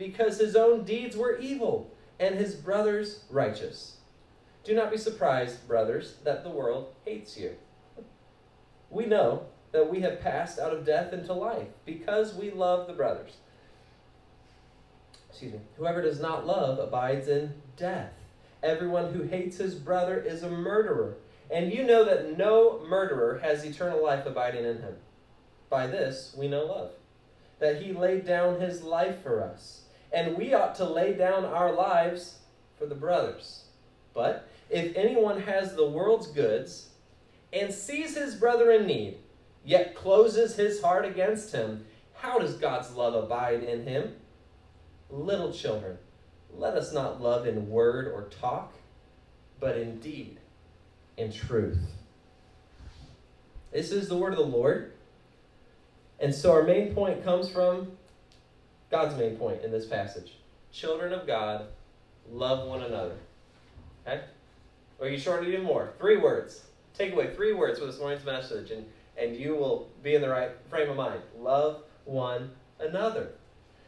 Because 0.00 0.38
his 0.38 0.56
own 0.56 0.84
deeds 0.84 1.14
were 1.14 1.36
evil 1.36 1.90
and 2.18 2.36
his 2.36 2.54
brother's 2.54 3.24
righteous. 3.28 3.98
Do 4.64 4.74
not 4.74 4.90
be 4.90 4.96
surprised, 4.96 5.68
brothers, 5.68 6.16
that 6.24 6.42
the 6.42 6.48
world 6.48 6.94
hates 7.04 7.36
you. 7.36 7.56
We 8.88 9.04
know 9.04 9.44
that 9.72 9.90
we 9.90 10.00
have 10.00 10.22
passed 10.22 10.58
out 10.58 10.72
of 10.72 10.86
death 10.86 11.12
into 11.12 11.34
life 11.34 11.68
because 11.84 12.34
we 12.34 12.50
love 12.50 12.86
the 12.86 12.94
brothers. 12.94 13.36
Excuse 15.28 15.52
me. 15.52 15.60
Whoever 15.76 16.00
does 16.00 16.18
not 16.18 16.46
love 16.46 16.78
abides 16.78 17.28
in 17.28 17.52
death. 17.76 18.12
Everyone 18.62 19.12
who 19.12 19.24
hates 19.24 19.58
his 19.58 19.74
brother 19.74 20.18
is 20.18 20.42
a 20.42 20.50
murderer. 20.50 21.16
And 21.50 21.74
you 21.74 21.84
know 21.84 22.04
that 22.06 22.38
no 22.38 22.80
murderer 22.88 23.38
has 23.42 23.64
eternal 23.64 24.02
life 24.02 24.24
abiding 24.24 24.64
in 24.64 24.78
him. 24.78 24.96
By 25.68 25.88
this 25.88 26.34
we 26.34 26.48
know 26.48 26.64
love, 26.64 26.92
that 27.58 27.82
he 27.82 27.92
laid 27.92 28.24
down 28.24 28.60
his 28.60 28.82
life 28.82 29.22
for 29.22 29.42
us. 29.42 29.79
And 30.12 30.36
we 30.36 30.54
ought 30.54 30.74
to 30.76 30.84
lay 30.84 31.14
down 31.14 31.44
our 31.44 31.72
lives 31.72 32.38
for 32.78 32.86
the 32.86 32.94
brothers. 32.94 33.64
But 34.14 34.48
if 34.68 34.96
anyone 34.96 35.40
has 35.42 35.74
the 35.74 35.88
world's 35.88 36.26
goods 36.28 36.88
and 37.52 37.72
sees 37.72 38.16
his 38.16 38.34
brother 38.34 38.70
in 38.70 38.86
need, 38.86 39.18
yet 39.64 39.94
closes 39.94 40.56
his 40.56 40.82
heart 40.82 41.04
against 41.04 41.52
him, 41.52 41.84
how 42.14 42.38
does 42.38 42.54
God's 42.54 42.92
love 42.92 43.14
abide 43.14 43.62
in 43.62 43.84
him? 43.84 44.14
Little 45.10 45.52
children, 45.52 45.98
let 46.56 46.74
us 46.74 46.92
not 46.92 47.20
love 47.20 47.46
in 47.46 47.68
word 47.68 48.06
or 48.08 48.24
talk, 48.40 48.72
but 49.58 49.76
in 49.76 50.00
deed 50.00 50.38
and 51.18 51.32
truth. 51.32 51.78
This 53.72 53.92
is 53.92 54.08
the 54.08 54.16
word 54.16 54.32
of 54.32 54.38
the 54.38 54.44
Lord. 54.44 54.92
And 56.18 56.34
so 56.34 56.52
our 56.52 56.62
main 56.62 56.94
point 56.94 57.24
comes 57.24 57.48
from 57.48 57.92
God's 58.90 59.16
main 59.16 59.36
point 59.36 59.62
in 59.62 59.70
this 59.70 59.86
passage. 59.86 60.34
Children 60.72 61.12
of 61.12 61.26
God, 61.26 61.66
love 62.30 62.66
one 62.66 62.82
another. 62.82 63.16
Okay? 64.06 64.22
Or 64.98 65.08
you 65.08 65.18
shorten 65.18 65.46
it 65.46 65.52
even 65.52 65.64
more. 65.64 65.92
Three 65.98 66.16
words. 66.16 66.62
Take 66.94 67.12
away 67.12 67.34
three 67.34 67.52
words 67.52 67.78
for 67.78 67.86
this 67.86 67.98
morning's 67.98 68.24
message, 68.24 68.70
and, 68.70 68.84
and 69.16 69.36
you 69.36 69.54
will 69.54 69.88
be 70.02 70.14
in 70.14 70.20
the 70.20 70.28
right 70.28 70.50
frame 70.68 70.90
of 70.90 70.96
mind. 70.96 71.22
Love 71.38 71.82
one 72.04 72.50
another. 72.78 73.30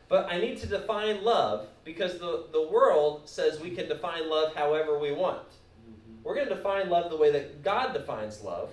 But 0.08 0.30
I 0.30 0.38
need 0.38 0.58
to 0.58 0.66
define 0.66 1.24
love 1.24 1.66
because 1.84 2.18
the, 2.18 2.46
the 2.52 2.68
world 2.68 3.22
says 3.28 3.60
we 3.60 3.70
can 3.70 3.88
define 3.88 4.28
love 4.28 4.54
however 4.54 4.98
we 4.98 5.12
want. 5.12 5.48
Mm-hmm. 5.48 6.22
We're 6.22 6.34
going 6.34 6.48
to 6.48 6.54
define 6.54 6.90
love 6.90 7.10
the 7.10 7.16
way 7.16 7.32
that 7.32 7.62
God 7.62 7.92
defines 7.92 8.42
love. 8.42 8.70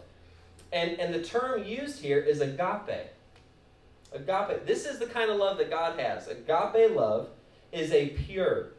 And, 0.71 1.00
and 1.00 1.13
the 1.13 1.24
term 1.24 1.63
used 1.63 2.01
here 2.01 2.19
is 2.19 2.41
agape. 2.41 3.09
Agape. 4.11 4.65
This 4.65 4.85
is 4.85 4.99
the 4.99 5.05
kind 5.05 5.29
of 5.29 5.37
love 5.37 5.57
that 5.57 5.69
God 5.69 5.99
has. 5.99 6.27
Agape 6.27 6.95
love 6.95 7.29
is 7.71 7.91
a 7.91 8.09
pure, 8.09 8.69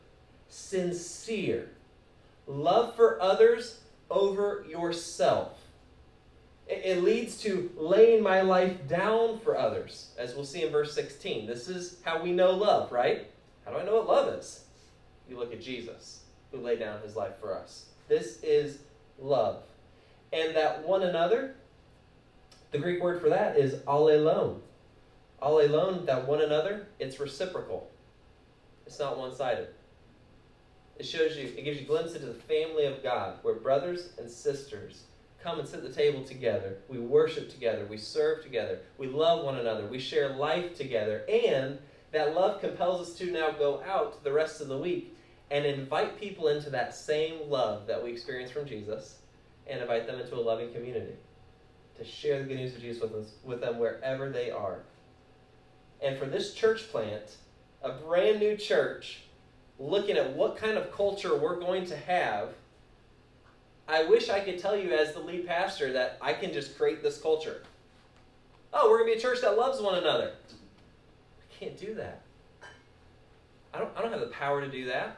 sincere 0.49 1.69
love 2.51 2.97
for 2.97 3.21
others 3.23 3.81
over 4.11 4.65
yourself. 4.69 5.57
It, 6.69 7.03
leads 7.03 7.39
to 7.43 7.71
laying 7.77 8.23
my 8.23 8.43
life 8.43 8.87
down 8.87 9.41
for 9.41 9.59
others, 9.59 10.11
as 10.17 10.37
we'll 10.37 10.45
see 10.45 10.63
in 10.63 10.71
verse 10.71 10.95
16. 10.95 11.47
This 11.47 11.69
is 11.69 11.97
how 12.05 12.23
we 12.23 12.31
know 12.31 12.53
love, 12.53 12.93
right? 12.93 13.27
How 13.65 13.73
do 13.73 13.79
I 13.79 13.85
know 13.85 13.97
what 13.97 14.07
love 14.07 14.35
is? 14.35 14.65
You 15.29 15.37
look 15.37 15.53
at 15.53 15.61
Jesus, 15.61 16.21
who 16.53 16.59
laid 16.59 16.79
down 16.79 17.03
his 17.03 17.17
life 17.17 17.33
for 17.41 17.57
us. 17.57 17.87
This 18.07 18.41
is 18.45 18.79
love. 19.19 19.63
And 20.33 20.55
that 20.55 20.87
one 20.87 21.03
another, 21.03 21.57
the 22.71 22.79
Greek 22.79 23.03
word 23.03 23.21
for 23.21 23.31
that 23.31 23.57
is 23.57 23.75
allelon. 23.89 24.61
Allelon, 25.43 26.05
that 26.07 26.27
one 26.27 26.43
another, 26.43 26.89
it's 26.99 27.19
reciprocal. 27.19 27.91
It's 28.87 28.99
not 28.99 29.19
one 29.19 29.35
sided. 29.35 29.69
It 30.99 31.07
shows 31.07 31.37
you, 31.37 31.45
it 31.45 31.65
gives 31.65 31.79
you 31.79 31.85
a 31.85 31.89
glimpse 31.89 32.15
into 32.15 32.27
the 32.27 32.35
family 32.35 32.85
of 32.85 33.03
God, 33.03 33.39
where 33.43 33.55
brothers 33.55 34.11
and 34.19 34.31
sisters 34.31 35.05
come 35.43 35.59
and 35.59 35.67
sit 35.67 35.79
at 35.79 35.89
the 35.89 35.93
table 35.93 36.23
together. 36.23 36.79
We 36.89 36.99
worship 36.99 37.49
together. 37.49 37.87
We 37.89 37.97
serve 37.97 38.43
together. 38.43 38.81
We 38.99 39.07
love 39.07 39.45
one 39.45 39.57
another. 39.57 39.87
We 39.87 39.99
share 39.99 40.31
life 40.31 40.77
together. 40.77 41.25
And 41.29 41.79
that 42.13 42.35
love 42.35 42.61
compels 42.61 43.09
us 43.09 43.15
to 43.19 43.31
now 43.31 43.51
go 43.53 43.83
out 43.83 44.23
the 44.25 44.33
rest 44.33 44.61
of 44.61 44.69
the 44.69 44.77
week 44.77 45.17
and 45.51 45.65
invite 45.65 46.21
people 46.21 46.49
into 46.49 46.71
that 46.71 46.95
same 46.95 47.49
love 47.49 47.87
that 47.87 48.03
we 48.03 48.11
experience 48.11 48.51
from 48.51 48.67
Jesus 48.67 49.17
and 49.67 49.81
invite 49.81 50.07
them 50.07 50.21
into 50.21 50.35
a 50.35 50.41
loving 50.41 50.73
community 50.73 51.15
to 51.97 52.05
share 52.05 52.41
the 52.41 52.49
good 52.49 52.57
news 52.57 52.75
of 52.75 52.81
Jesus 52.81 53.03
with, 53.03 53.15
us, 53.15 53.33
with 53.45 53.61
them 53.61 53.79
wherever 53.79 54.31
they 54.31 54.51
are. 54.51 54.81
And 56.03 56.19
for 56.19 56.27
this 56.27 56.55
church 56.55 56.91
plant, 56.91 57.37
a 57.83 57.93
brand 57.93 58.41
new 58.41 58.57
church, 58.57 59.21
looking 59.79 60.17
at 60.17 60.35
what 60.35 60.57
kind 60.57 60.77
of 60.77 60.93
culture 60.93 61.37
we're 61.37 61.59
going 61.59 61.87
to 61.87 61.97
have, 61.97 62.51
I 63.89 64.05
wish 64.05 64.29
I 64.29 64.41
could 64.41 64.59
tell 64.59 64.77
you 64.77 64.93
as 64.93 65.13
the 65.13 65.21
lead 65.21 65.47
pastor 65.47 65.93
that 65.95 66.19
I 66.21 66.33
can 66.33 66.53
just 66.53 66.79
create 66.79 67.03
this 67.03 67.21
culture. 67.21 67.63
Oh, 68.73 68.89
we're 68.89 68.99
going 68.99 69.11
to 69.11 69.15
be 69.17 69.19
a 69.19 69.23
church 69.23 69.41
that 69.41 69.59
loves 69.59 69.81
one 69.81 69.99
another. 69.99 70.33
I 70.51 71.65
can't 71.65 71.77
do 71.77 71.95
that. 71.95 72.23
I 73.75 73.79
don't, 73.79 73.91
I 73.97 74.03
don't 74.03 74.13
have 74.13 74.21
the 74.21 74.27
power 74.29 74.61
to 74.61 74.71
do 74.71 74.87
that. 74.87 75.17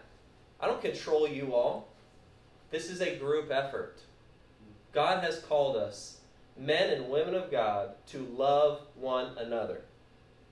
I 0.61 0.67
don't 0.67 0.81
control 0.81 1.29
you 1.29 1.55
all. 1.55 1.89
This 2.71 2.89
is 2.89 3.01
a 3.01 3.17
group 3.17 3.51
effort. 3.51 3.99
God 4.93 5.23
has 5.23 5.39
called 5.41 5.77
us, 5.77 6.19
men 6.57 6.91
and 6.91 7.11
women 7.11 7.35
of 7.35 7.51
God, 7.51 7.91
to 8.09 8.27
love 8.37 8.81
one 8.95 9.37
another. 9.39 9.83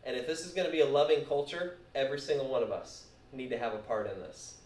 And 0.04 0.16
if 0.16 0.26
this 0.26 0.46
is 0.46 0.52
going 0.52 0.66
to 0.66 0.72
be 0.72 0.80
a 0.80 0.86
loving 0.86 1.24
culture, 1.24 1.76
every 1.94 2.20
single 2.20 2.48
one 2.48 2.62
of 2.62 2.70
us 2.70 3.04
need 3.32 3.50
to 3.50 3.58
have 3.58 3.74
a 3.74 3.78
part 3.78 4.10
in 4.10 4.18
this. 4.20 4.56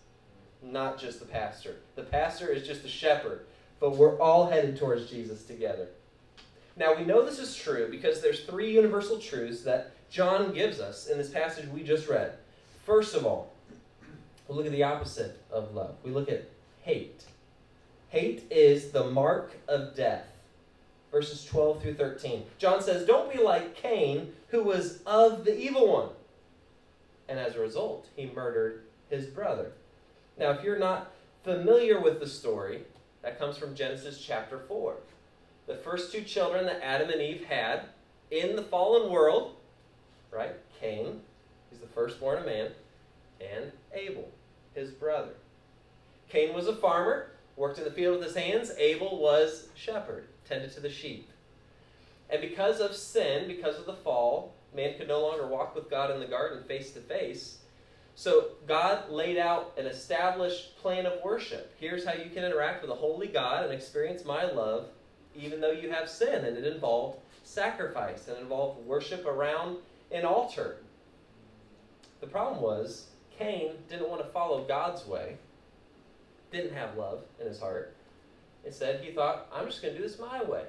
Not 0.62 0.98
just 0.98 1.20
the 1.20 1.26
pastor. 1.26 1.76
The 1.96 2.02
pastor 2.02 2.48
is 2.48 2.66
just 2.66 2.82
the 2.82 2.88
shepherd, 2.88 3.46
but 3.80 3.96
we're 3.96 4.18
all 4.18 4.46
headed 4.46 4.76
towards 4.76 5.10
Jesus 5.10 5.44
together. 5.44 5.88
Now 6.76 6.94
we 6.94 7.04
know 7.04 7.24
this 7.24 7.38
is 7.38 7.54
true 7.54 7.88
because 7.90 8.20
there's 8.20 8.44
three 8.44 8.72
universal 8.72 9.18
truths 9.18 9.62
that 9.62 9.92
John 10.10 10.52
gives 10.52 10.80
us 10.80 11.06
in 11.06 11.18
this 11.18 11.30
passage 11.30 11.68
we 11.68 11.82
just 11.82 12.08
read. 12.08 12.32
First 12.86 13.14
of 13.14 13.26
all, 13.26 13.52
we'll 14.48 14.56
look 14.56 14.66
at 14.66 14.72
the 14.72 14.82
opposite 14.82 15.40
of 15.50 15.74
love. 15.74 15.96
We 16.02 16.10
look 16.10 16.28
at 16.28 16.48
hate. 16.82 17.24
Hate 18.08 18.44
is 18.50 18.90
the 18.90 19.04
mark 19.04 19.56
of 19.68 19.94
death 19.94 20.26
verses 21.14 21.44
12 21.44 21.80
through 21.80 21.94
13. 21.94 22.42
John 22.58 22.82
says, 22.82 23.06
Don't 23.06 23.32
be 23.32 23.38
like 23.38 23.76
Cain, 23.76 24.32
who 24.48 24.64
was 24.64 25.00
of 25.06 25.44
the 25.44 25.56
evil 25.56 25.86
one. 25.86 26.08
And 27.28 27.38
as 27.38 27.54
a 27.54 27.60
result, 27.60 28.08
he 28.16 28.26
murdered 28.26 28.82
his 29.08 29.26
brother. 29.26 29.70
Now, 30.36 30.50
if 30.50 30.64
you're 30.64 30.78
not 30.78 31.12
familiar 31.44 32.00
with 32.00 32.18
the 32.18 32.26
story, 32.26 32.82
that 33.22 33.38
comes 33.38 33.56
from 33.56 33.76
Genesis 33.76 34.20
chapter 34.20 34.58
4. 34.58 34.96
The 35.68 35.76
first 35.76 36.10
two 36.10 36.22
children 36.22 36.66
that 36.66 36.84
Adam 36.84 37.08
and 37.08 37.22
Eve 37.22 37.44
had 37.44 37.82
in 38.32 38.56
the 38.56 38.62
fallen 38.62 39.08
world, 39.08 39.54
right? 40.32 40.56
Cain, 40.80 41.20
he's 41.70 41.78
the 41.78 41.86
firstborn 41.86 42.38
of 42.38 42.44
man, 42.44 42.72
and 43.40 43.70
Abel, 43.94 44.28
his 44.74 44.90
brother. 44.90 45.34
Cain 46.28 46.52
was 46.52 46.66
a 46.66 46.74
farmer, 46.74 47.28
worked 47.56 47.78
in 47.78 47.84
the 47.84 47.90
field 47.90 48.18
with 48.18 48.26
his 48.26 48.36
hands. 48.36 48.72
Abel 48.78 49.18
was 49.18 49.68
shepherd 49.74 50.26
tended 50.48 50.72
to 50.72 50.80
the 50.80 50.90
sheep. 50.90 51.30
And 52.30 52.40
because 52.40 52.80
of 52.80 52.94
sin, 52.94 53.46
because 53.46 53.78
of 53.78 53.86
the 53.86 53.94
fall, 53.94 54.54
man 54.74 54.96
could 54.98 55.08
no 55.08 55.20
longer 55.20 55.46
walk 55.46 55.74
with 55.74 55.90
God 55.90 56.10
in 56.10 56.20
the 56.20 56.26
garden 56.26 56.64
face 56.64 56.92
to 56.92 57.00
face. 57.00 57.58
So 58.16 58.48
God 58.66 59.10
laid 59.10 59.36
out 59.36 59.74
an 59.76 59.86
established 59.86 60.76
plan 60.78 61.06
of 61.06 61.22
worship. 61.24 61.74
Here's 61.78 62.04
how 62.04 62.14
you 62.14 62.30
can 62.30 62.44
interact 62.44 62.82
with 62.82 62.90
a 62.90 62.94
holy 62.94 63.26
God 63.26 63.64
and 63.64 63.72
experience 63.72 64.24
my 64.24 64.44
love, 64.44 64.86
even 65.34 65.60
though 65.60 65.72
you 65.72 65.90
have 65.90 66.08
sin. 66.08 66.44
And 66.44 66.56
it 66.56 66.64
involved 66.64 67.18
sacrifice 67.42 68.28
and 68.28 68.38
involved 68.38 68.84
worship 68.86 69.26
around 69.26 69.78
an 70.10 70.24
altar. 70.24 70.76
The 72.20 72.26
problem 72.26 72.62
was 72.62 73.08
Cain 73.38 73.72
didn't 73.88 74.08
want 74.08 74.22
to 74.22 74.28
follow 74.28 74.64
God's 74.64 75.06
way, 75.06 75.36
didn't 76.54 76.74
have 76.74 76.96
love 76.96 77.20
in 77.40 77.46
his 77.46 77.60
heart. 77.60 77.94
Instead, 78.64 79.02
he 79.02 79.12
thought, 79.12 79.46
I'm 79.52 79.66
just 79.66 79.82
going 79.82 79.94
to 79.94 80.00
do 80.00 80.06
this 80.06 80.18
my 80.18 80.42
way. 80.42 80.64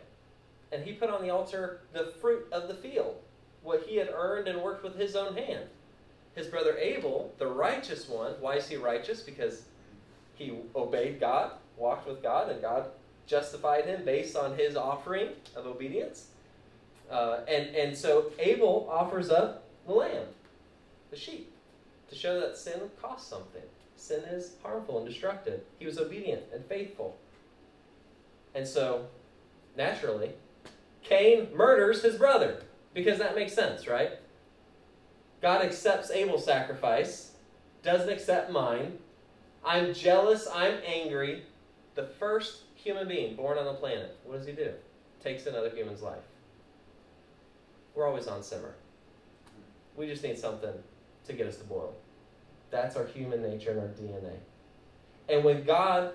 And 0.72 0.84
he 0.84 0.94
put 0.94 1.10
on 1.10 1.22
the 1.22 1.30
altar 1.30 1.82
the 1.94 2.14
fruit 2.20 2.48
of 2.52 2.68
the 2.68 2.74
field, 2.74 3.16
what 3.64 3.84
he 3.88 3.96
had 3.96 4.10
earned 4.14 4.48
and 4.48 4.62
worked 4.62 4.84
with 4.84 4.98
his 4.98 5.16
own 5.16 5.36
hand. 5.36 5.66
His 6.36 6.48
brother 6.48 6.78
Abel, 6.78 7.34
the 7.38 7.48
righteous 7.48 8.10
one, 8.10 8.34
why 8.42 8.56
is 8.56 8.68
he 8.68 8.76
righteous? 8.76 9.22
Because 9.22 9.64
he 10.36 10.54
obeyed 10.76 11.20
God, 11.20 11.52
walked 11.78 12.08
with 12.08 12.22
God, 12.22 12.50
and 12.50 12.62
God 12.62 12.88
justified 13.26 13.86
him 13.86 14.04
based 14.04 14.36
on 14.36 14.58
his 14.58 14.76
offering 14.76 15.30
of 15.56 15.66
obedience. 15.66 16.28
Uh, 17.10 17.40
and, 17.48 17.74
and 17.76 17.98
so 17.98 18.32
Abel 18.40 18.88
offers 18.92 19.30
up 19.30 19.64
the 19.88 19.94
lamb, 19.94 20.26
the 21.12 21.16
sheep, 21.16 21.52
to 22.10 22.16
show 22.16 22.40
that 22.40 22.58
sin 22.58 22.82
costs 23.02 23.30
something. 23.30 23.62
Sin 23.96 24.24
is 24.24 24.54
harmful 24.62 24.98
and 24.98 25.08
destructive. 25.08 25.62
He 25.80 25.86
was 25.86 25.98
obedient 25.98 26.44
and 26.54 26.66
faithful. 26.66 27.18
And 28.54 28.68
so, 28.68 29.08
naturally, 29.78 30.32
Cain 31.04 31.50
murders 31.56 32.02
his 32.02 32.16
brother 32.16 32.64
because 32.94 33.20
that 33.20 33.36
makes 33.36 33.54
sense, 33.54 33.88
right? 33.88 34.12
God 35.42 35.64
accepts 35.64 36.10
Abel's 36.10 36.46
sacrifice, 36.46 37.32
doesn't 37.84 38.10
accept 38.10 38.52
mine. 38.52 38.98
I'm 39.64 39.94
jealous, 39.94 40.48
I'm 40.54 40.76
angry. 40.86 41.44
The 41.96 42.04
first 42.04 42.64
human 42.76 43.08
being 43.08 43.36
born 43.36 43.58
on 43.58 43.66
the 43.66 43.74
planet, 43.74 44.18
what 44.24 44.38
does 44.38 44.48
he 44.48 44.54
do? 44.54 44.72
Takes 45.24 45.46
another 45.46 45.70
human's 45.70 46.02
life. 46.02 46.24
We're 47.94 48.08
always 48.08 48.28
on 48.28 48.44
simmer. 48.44 48.76
We 49.96 50.08
just 50.08 50.24
need 50.24 50.38
something 50.38 50.74
to 51.28 51.34
get 51.34 51.48
us 51.48 51.58
to 51.58 51.64
boil. 51.64 51.94
That's 52.76 52.98
our 52.98 53.06
human 53.06 53.42
nature 53.42 53.72
and 53.72 53.80
our 53.80 53.88
DNA. 53.88 54.36
And 55.30 55.46
when 55.46 55.64
God 55.64 56.12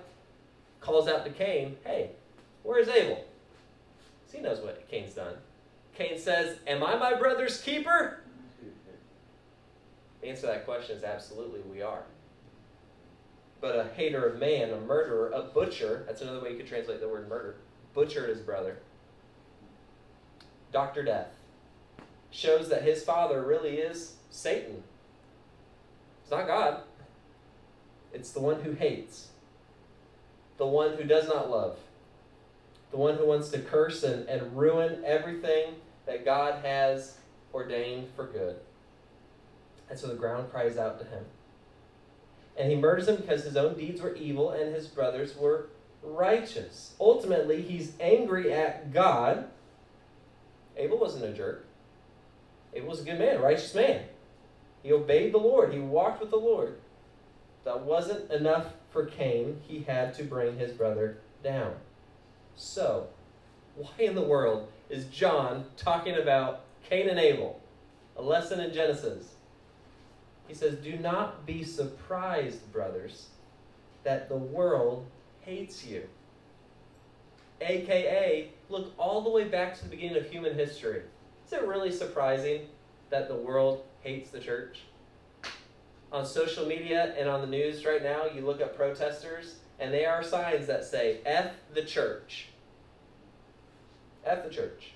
calls 0.79 1.07
out 1.07 1.25
to 1.25 1.31
Cain, 1.31 1.75
hey, 1.83 2.11
Where's 2.61 2.87
Abel? 2.87 3.25
he 4.31 4.39
knows 4.39 4.61
what 4.61 4.87
Cain's 4.87 5.15
done. 5.15 5.33
Cain 5.95 6.19
says, 6.19 6.59
Am 6.67 6.83
I 6.83 6.95
my 6.97 7.15
brother's 7.15 7.59
keeper? 7.59 8.21
The 10.21 10.29
answer 10.29 10.41
to 10.41 10.47
that 10.47 10.65
question 10.65 10.95
is 10.95 11.03
absolutely 11.03 11.61
we 11.61 11.81
are. 11.81 12.03
But 13.59 13.75
a 13.75 13.89
hater 13.95 14.23
of 14.23 14.39
man, 14.39 14.69
a 14.69 14.79
murderer, 14.79 15.31
a 15.31 15.41
butcher, 15.41 16.03
that's 16.05 16.21
another 16.21 16.41
way 16.41 16.51
you 16.51 16.57
could 16.57 16.67
translate 16.67 17.01
the 17.01 17.09
word 17.09 17.27
murder, 17.27 17.55
butchered 17.95 18.29
his 18.29 18.39
brother. 18.39 18.77
Dr. 20.71 21.03
Death 21.03 21.33
shows 22.29 22.69
that 22.69 22.83
his 22.83 23.03
father 23.03 23.41
really 23.41 23.79
is 23.79 24.13
Satan. 24.29 24.83
It's 26.31 26.37
not 26.37 26.47
God. 26.47 26.83
It's 28.13 28.31
the 28.31 28.39
one 28.39 28.61
who 28.61 28.71
hates, 28.71 29.31
the 30.55 30.65
one 30.65 30.93
who 30.93 31.03
does 31.03 31.27
not 31.27 31.51
love, 31.51 31.77
the 32.89 32.95
one 32.95 33.17
who 33.17 33.25
wants 33.25 33.49
to 33.49 33.59
curse 33.59 34.03
and, 34.03 34.29
and 34.29 34.55
ruin 34.55 35.03
everything 35.05 35.73
that 36.05 36.23
God 36.23 36.63
has 36.63 37.17
ordained 37.53 38.07
for 38.15 38.27
good. 38.27 38.55
And 39.89 39.99
so 39.99 40.07
the 40.07 40.15
ground 40.15 40.49
cries 40.51 40.77
out 40.77 40.99
to 40.99 41.05
him. 41.05 41.25
And 42.57 42.71
he 42.71 42.77
murders 42.77 43.09
him 43.09 43.17
because 43.17 43.43
his 43.43 43.57
own 43.57 43.77
deeds 43.77 43.99
were 43.99 44.15
evil 44.15 44.51
and 44.51 44.73
his 44.73 44.87
brothers 44.87 45.35
were 45.35 45.67
righteous. 46.01 46.95
Ultimately, 46.97 47.61
he's 47.61 47.91
angry 47.99 48.53
at 48.53 48.93
God. 48.93 49.49
Abel 50.77 50.97
wasn't 50.97 51.25
a 51.25 51.33
jerk. 51.33 51.65
Abel 52.73 52.87
was 52.87 53.01
a 53.01 53.03
good 53.03 53.19
man, 53.19 53.41
righteous 53.41 53.75
man. 53.75 54.05
He 54.83 54.91
obeyed 54.91 55.33
the 55.33 55.37
Lord, 55.37 55.73
he 55.73 55.79
walked 55.79 56.21
with 56.21 56.31
the 56.31 56.37
Lord. 56.37 56.77
That 57.63 57.81
wasn't 57.81 58.31
enough 58.31 58.73
for 58.89 59.05
Cain. 59.05 59.61
He 59.67 59.83
had 59.83 60.13
to 60.15 60.23
bring 60.23 60.57
his 60.57 60.71
brother 60.71 61.17
down. 61.43 61.75
So, 62.55 63.07
why 63.75 63.91
in 63.99 64.15
the 64.15 64.21
world 64.21 64.67
is 64.89 65.05
John 65.05 65.65
talking 65.77 66.15
about 66.15 66.61
Cain 66.83 67.07
and 67.07 67.19
Abel? 67.19 67.59
A 68.17 68.21
lesson 68.21 68.59
in 68.59 68.73
Genesis. 68.73 69.35
He 70.47 70.53
says, 70.53 70.75
Do 70.75 70.97
not 70.97 71.45
be 71.45 71.63
surprised, 71.63 72.71
brothers, 72.73 73.27
that 74.03 74.27
the 74.27 74.35
world 74.35 75.05
hates 75.41 75.85
you. 75.85 76.07
AKA, 77.61 78.49
look 78.69 78.91
all 78.97 79.21
the 79.21 79.29
way 79.29 79.45
back 79.45 79.77
to 79.77 79.83
the 79.83 79.89
beginning 79.89 80.17
of 80.17 80.29
human 80.29 80.55
history. 80.55 81.03
Is 81.45 81.53
it 81.53 81.63
really 81.63 81.91
surprising 81.91 82.67
that 83.11 83.27
the 83.27 83.35
world 83.35 83.83
hates 84.03 84.29
the 84.29 84.39
church? 84.39 84.81
On 86.11 86.25
social 86.25 86.65
media 86.65 87.13
and 87.17 87.29
on 87.29 87.41
the 87.41 87.47
news 87.47 87.85
right 87.85 88.03
now, 88.03 88.25
you 88.25 88.41
look 88.41 88.59
at 88.59 88.75
protesters, 88.75 89.55
and 89.79 89.93
they 89.93 90.05
are 90.05 90.21
signs 90.21 90.67
that 90.67 90.83
say, 90.83 91.19
F 91.25 91.51
the 91.73 91.83
church. 91.83 92.47
F 94.25 94.43
the 94.43 94.49
church. 94.49 94.91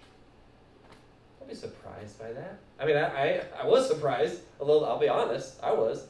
Don't 1.40 1.50
be 1.50 1.56
surprised 1.56 2.20
by 2.20 2.34
that. 2.34 2.60
I 2.80 2.86
mean, 2.86 2.98
I, 2.98 3.04
I, 3.04 3.44
I 3.62 3.66
was 3.66 3.88
surprised. 3.88 4.42
A 4.60 4.66
little, 4.66 4.86
I'll 4.86 5.00
be 5.00 5.08
honest, 5.08 5.60
I 5.64 5.72
was. 5.72 6.08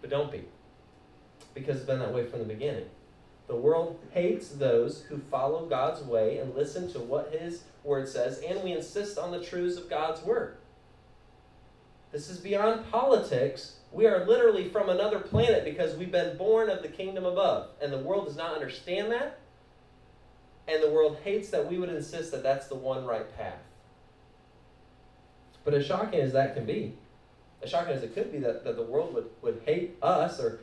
But 0.00 0.10
don't 0.10 0.30
be. 0.30 0.44
Because 1.54 1.78
it's 1.78 1.86
been 1.86 1.98
that 1.98 2.14
way 2.14 2.24
from 2.24 2.38
the 2.38 2.44
beginning. 2.44 2.86
The 3.48 3.56
world 3.56 3.98
hates 4.12 4.48
those 4.50 5.02
who 5.08 5.18
follow 5.18 5.66
God's 5.66 6.02
way 6.02 6.38
and 6.38 6.54
listen 6.54 6.90
to 6.92 7.00
what 7.00 7.34
His 7.34 7.64
Word 7.82 8.08
says, 8.08 8.40
and 8.46 8.62
we 8.62 8.72
insist 8.72 9.18
on 9.18 9.32
the 9.32 9.42
truths 9.42 9.76
of 9.76 9.90
God's 9.90 10.22
Word. 10.22 10.56
This 12.12 12.28
is 12.28 12.38
beyond 12.38 12.90
politics. 12.90 13.76
We 13.92 14.06
are 14.06 14.26
literally 14.26 14.68
from 14.68 14.88
another 14.88 15.20
planet 15.20 15.64
because 15.64 15.96
we've 15.96 16.12
been 16.12 16.36
born 16.36 16.68
of 16.68 16.82
the 16.82 16.88
kingdom 16.88 17.24
above. 17.24 17.68
And 17.80 17.92
the 17.92 17.98
world 17.98 18.26
does 18.26 18.36
not 18.36 18.54
understand 18.54 19.12
that. 19.12 19.38
And 20.66 20.82
the 20.82 20.90
world 20.90 21.18
hates 21.24 21.50
that 21.50 21.68
we 21.68 21.78
would 21.78 21.88
insist 21.88 22.32
that 22.32 22.42
that's 22.42 22.68
the 22.68 22.74
one 22.74 23.04
right 23.04 23.36
path. 23.36 23.60
But 25.64 25.74
as 25.74 25.86
shocking 25.86 26.20
as 26.20 26.32
that 26.32 26.54
can 26.54 26.64
be, 26.64 26.94
as 27.62 27.70
shocking 27.70 27.92
as 27.92 28.02
it 28.02 28.14
could 28.14 28.32
be 28.32 28.38
that, 28.38 28.64
that 28.64 28.76
the 28.76 28.82
world 28.82 29.14
would, 29.14 29.30
would 29.42 29.62
hate 29.66 29.96
us 30.02 30.40
or 30.40 30.60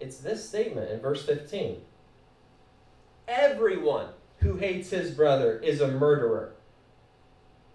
it's 0.00 0.18
this 0.18 0.46
statement 0.48 0.90
in 0.90 1.00
verse 1.00 1.24
15. 1.24 1.80
Everyone 3.28 4.08
who 4.38 4.56
hates 4.56 4.90
his 4.90 5.12
brother 5.12 5.58
is 5.60 5.80
a 5.80 5.86
murderer. 5.86 6.54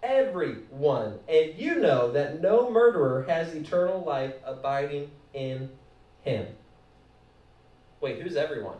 Everyone. 0.02 1.18
And 1.28 1.54
you 1.56 1.76
know 1.76 2.12
that 2.12 2.40
no 2.40 2.70
murderer 2.70 3.24
has 3.28 3.54
eternal 3.54 4.02
life 4.04 4.34
abiding 4.44 5.10
in 5.34 5.70
him. 6.22 6.46
Wait, 8.00 8.20
who's 8.20 8.36
everyone? 8.36 8.78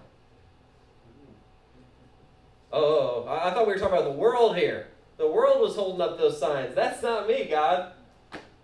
Oh, 2.73 3.27
I 3.29 3.51
thought 3.51 3.67
we 3.67 3.73
were 3.73 3.79
talking 3.79 3.97
about 3.99 4.13
the 4.13 4.19
world 4.19 4.57
here. 4.57 4.89
The 5.17 5.29
world 5.29 5.61
was 5.61 5.75
holding 5.75 6.01
up 6.01 6.19
those 6.19 6.39
signs. 6.39 6.75
That's 6.75 7.03
not 7.03 7.27
me, 7.27 7.47
God. 7.47 7.93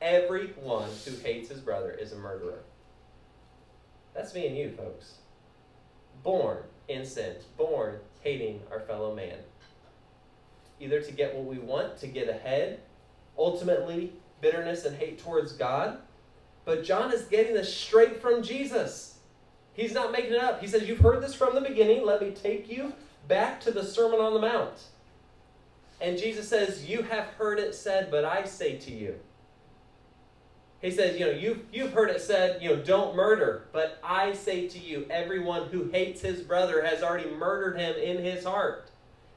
Everyone 0.00 0.90
who 1.04 1.16
hates 1.16 1.48
his 1.48 1.60
brother 1.60 1.90
is 1.90 2.12
a 2.12 2.16
murderer. 2.16 2.60
That's 4.14 4.34
me 4.34 4.46
and 4.46 4.56
you, 4.56 4.70
folks. 4.70 5.14
Born 6.22 6.58
in 6.88 7.04
sin, 7.04 7.36
born 7.56 7.98
hating 8.22 8.60
our 8.70 8.80
fellow 8.80 9.14
man. 9.14 9.38
Either 10.80 11.00
to 11.00 11.12
get 11.12 11.34
what 11.34 11.44
we 11.44 11.58
want, 11.58 11.96
to 11.98 12.06
get 12.06 12.28
ahead, 12.28 12.80
ultimately, 13.38 14.12
bitterness 14.40 14.84
and 14.84 14.96
hate 14.96 15.18
towards 15.18 15.52
God. 15.52 15.98
But 16.64 16.84
John 16.84 17.12
is 17.12 17.22
getting 17.22 17.54
this 17.54 17.74
straight 17.74 18.20
from 18.20 18.42
Jesus. 18.42 19.18
He's 19.72 19.92
not 19.92 20.12
making 20.12 20.32
it 20.32 20.42
up. 20.42 20.60
He 20.60 20.66
says, 20.66 20.88
You've 20.88 20.98
heard 20.98 21.22
this 21.22 21.34
from 21.34 21.54
the 21.54 21.60
beginning. 21.60 22.04
Let 22.04 22.22
me 22.22 22.30
take 22.30 22.70
you 22.70 22.92
back 23.28 23.60
to 23.62 23.70
the 23.70 23.84
Sermon 23.84 24.20
on 24.20 24.34
the 24.34 24.40
Mount. 24.40 24.84
And 26.00 26.18
Jesus 26.18 26.48
says, 26.48 26.88
You 26.88 27.02
have 27.02 27.26
heard 27.38 27.58
it 27.58 27.74
said, 27.74 28.10
but 28.10 28.24
I 28.24 28.44
say 28.44 28.76
to 28.78 28.92
you. 28.92 29.18
He 30.84 30.90
says, 30.90 31.18
you 31.18 31.24
know, 31.24 31.32
you've, 31.32 31.64
you've 31.72 31.94
heard 31.94 32.10
it 32.10 32.20
said, 32.20 32.62
you 32.62 32.68
know, 32.68 32.76
don't 32.76 33.16
murder. 33.16 33.68
But 33.72 33.98
I 34.04 34.34
say 34.34 34.68
to 34.68 34.78
you, 34.78 35.06
everyone 35.08 35.68
who 35.68 35.84
hates 35.84 36.20
his 36.20 36.42
brother 36.42 36.84
has 36.84 37.02
already 37.02 37.30
murdered 37.30 37.78
him 37.78 37.96
in 37.96 38.22
his 38.22 38.44
heart. 38.44 38.90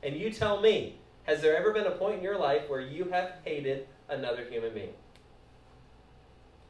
And 0.04 0.18
you 0.18 0.30
tell 0.30 0.60
me, 0.60 1.00
has 1.28 1.42
there 1.42 1.58
ever 1.58 1.72
been 1.72 1.86
a 1.86 1.92
point 1.92 2.18
in 2.18 2.24
your 2.24 2.38
life 2.38 2.70
where 2.70 2.82
you 2.82 3.06
have 3.12 3.34
hated 3.44 3.88
another 4.10 4.46
human 4.46 4.74
being? 4.74 4.94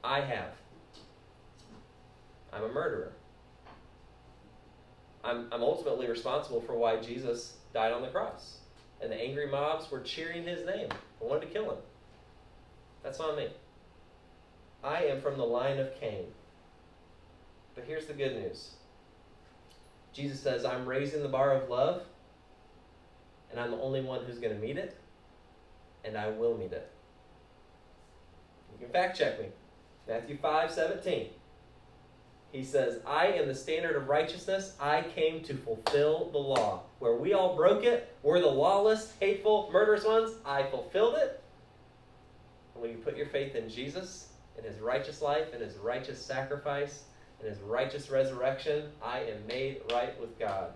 I 0.03 0.21
have. 0.21 0.51
I'm 2.51 2.63
a 2.63 2.69
murderer. 2.69 3.13
I'm, 5.23 5.47
I'm 5.51 5.61
ultimately 5.61 6.07
responsible 6.07 6.61
for 6.61 6.75
why 6.75 6.97
Jesus 6.97 7.57
died 7.73 7.91
on 7.91 8.01
the 8.01 8.07
cross. 8.07 8.57
And 9.01 9.11
the 9.11 9.21
angry 9.21 9.47
mobs 9.47 9.91
were 9.91 9.99
cheering 9.99 10.43
his 10.43 10.65
name. 10.65 10.89
I 11.21 11.25
wanted 11.25 11.41
to 11.41 11.53
kill 11.53 11.69
him. 11.69 11.77
That's 13.03 13.19
on 13.19 13.35
me. 13.35 13.49
I 14.83 15.03
am 15.03 15.21
from 15.21 15.37
the 15.37 15.45
line 15.45 15.77
of 15.77 15.99
Cain. 15.99 16.25
But 17.75 17.83
here's 17.85 18.07
the 18.07 18.13
good 18.13 18.35
news 18.35 18.71
Jesus 20.13 20.39
says, 20.39 20.65
I'm 20.65 20.87
raising 20.87 21.21
the 21.21 21.29
bar 21.29 21.51
of 21.51 21.69
love, 21.69 22.01
and 23.51 23.59
I'm 23.59 23.71
the 23.71 23.81
only 23.81 24.01
one 24.01 24.25
who's 24.25 24.39
going 24.39 24.53
to 24.53 24.59
meet 24.59 24.77
it, 24.77 24.97
and 26.03 26.17
I 26.17 26.29
will 26.29 26.57
meet 26.57 26.71
it. 26.71 26.89
You 28.71 28.85
can 28.85 28.93
fact 28.93 29.17
check 29.17 29.39
me. 29.39 29.47
Matthew 30.07 30.37
5 30.37 30.71
17. 30.71 31.29
He 32.51 32.63
says, 32.63 33.01
I 33.05 33.27
am 33.27 33.47
the 33.47 33.55
standard 33.55 33.95
of 33.95 34.07
righteousness. 34.07 34.73
I 34.79 35.01
came 35.01 35.43
to 35.43 35.53
fulfill 35.53 36.29
the 36.31 36.37
law. 36.37 36.83
Where 36.99 37.15
we 37.15 37.33
all 37.33 37.55
broke 37.55 37.83
it, 37.83 38.15
we're 38.23 38.39
the 38.39 38.47
lawless, 38.47 39.13
hateful, 39.19 39.69
murderous 39.71 40.05
ones. 40.05 40.35
I 40.45 40.63
fulfilled 40.63 41.15
it. 41.17 41.43
And 42.73 42.81
when 42.81 42.91
you 42.91 42.97
put 42.97 43.17
your 43.17 43.27
faith 43.27 43.55
in 43.55 43.69
Jesus, 43.69 44.29
in 44.57 44.63
his 44.63 44.79
righteous 44.79 45.21
life, 45.21 45.53
in 45.53 45.59
his 45.59 45.75
righteous 45.77 46.23
sacrifice, 46.23 47.03
in 47.41 47.47
his 47.47 47.59
righteous 47.59 48.09
resurrection, 48.09 48.89
I 49.03 49.19
am 49.19 49.45
made 49.45 49.81
right 49.91 50.19
with 50.19 50.39
God. 50.39 50.71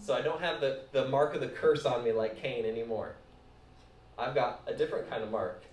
So 0.00 0.14
I 0.14 0.20
don't 0.20 0.40
have 0.40 0.60
the, 0.60 0.82
the 0.92 1.08
mark 1.08 1.34
of 1.34 1.40
the 1.40 1.48
curse 1.48 1.84
on 1.84 2.04
me 2.04 2.12
like 2.12 2.40
Cain 2.40 2.64
anymore. 2.64 3.14
I've 4.18 4.34
got 4.34 4.62
a 4.66 4.74
different 4.74 5.08
kind 5.10 5.22
of 5.22 5.30
mark 5.30 5.64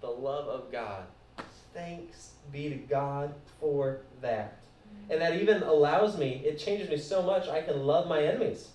the 0.00 0.10
love 0.10 0.48
of 0.48 0.70
God. 0.70 1.04
Thanks 1.72 2.32
be 2.52 2.68
to 2.68 2.76
God 2.76 3.34
for 3.58 4.00
that. 4.20 4.58
And 5.08 5.20
that 5.20 5.40
even 5.40 5.62
allows 5.62 6.18
me, 6.18 6.42
it 6.44 6.58
changes 6.58 6.90
me 6.90 6.98
so 6.98 7.22
much, 7.22 7.48
I 7.48 7.62
can 7.62 7.86
love 7.86 8.06
my 8.06 8.22
enemies. 8.22 8.68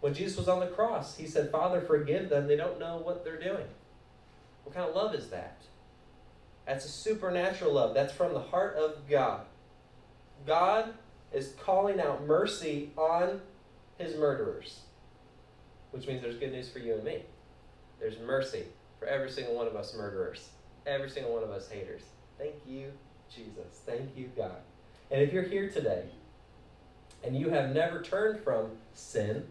When 0.00 0.12
Jesus 0.12 0.36
was 0.36 0.48
on 0.48 0.60
the 0.60 0.66
cross, 0.66 1.16
he 1.16 1.26
said, 1.26 1.50
Father, 1.50 1.80
forgive 1.80 2.28
them. 2.28 2.46
They 2.46 2.56
don't 2.56 2.78
know 2.78 2.98
what 2.98 3.24
they're 3.24 3.40
doing. 3.40 3.64
What 4.64 4.74
kind 4.74 4.88
of 4.88 4.94
love 4.94 5.14
is 5.14 5.28
that? 5.30 5.56
That's 6.66 6.84
a 6.84 6.88
supernatural 6.88 7.72
love. 7.72 7.94
That's 7.94 8.12
from 8.12 8.34
the 8.34 8.40
heart 8.40 8.76
of 8.76 9.08
God. 9.08 9.46
God 10.46 10.92
is 11.36 11.52
calling 11.62 12.00
out 12.00 12.26
mercy 12.26 12.90
on 12.96 13.42
his 13.98 14.16
murderers, 14.16 14.80
which 15.90 16.06
means 16.06 16.22
there's 16.22 16.38
good 16.38 16.50
news 16.50 16.70
for 16.70 16.78
you 16.78 16.94
and 16.94 17.04
me. 17.04 17.22
There's 18.00 18.18
mercy 18.18 18.64
for 18.98 19.06
every 19.06 19.30
single 19.30 19.54
one 19.54 19.66
of 19.66 19.76
us 19.76 19.94
murderers, 19.94 20.48
every 20.86 21.10
single 21.10 21.34
one 21.34 21.42
of 21.42 21.50
us 21.50 21.68
haters. 21.68 22.00
Thank 22.38 22.54
you, 22.66 22.90
Jesus. 23.30 23.80
Thank 23.84 24.16
you, 24.16 24.30
God. 24.34 24.56
And 25.10 25.20
if 25.20 25.30
you're 25.30 25.42
here 25.42 25.68
today 25.68 26.04
and 27.22 27.36
you 27.36 27.50
have 27.50 27.74
never 27.74 28.00
turned 28.00 28.42
from 28.42 28.70
sin, 28.94 29.44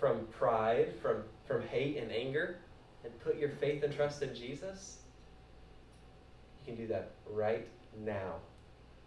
from 0.00 0.26
pride, 0.38 0.94
from, 1.02 1.24
from 1.46 1.60
hate 1.68 1.98
and 1.98 2.10
anger, 2.10 2.56
and 3.04 3.20
put 3.20 3.36
your 3.36 3.50
faith 3.50 3.82
and 3.82 3.94
trust 3.94 4.22
in 4.22 4.34
Jesus, 4.34 4.98
you 6.58 6.72
can 6.72 6.82
do 6.82 6.88
that 6.88 7.10
right 7.30 7.68
now. 8.02 8.36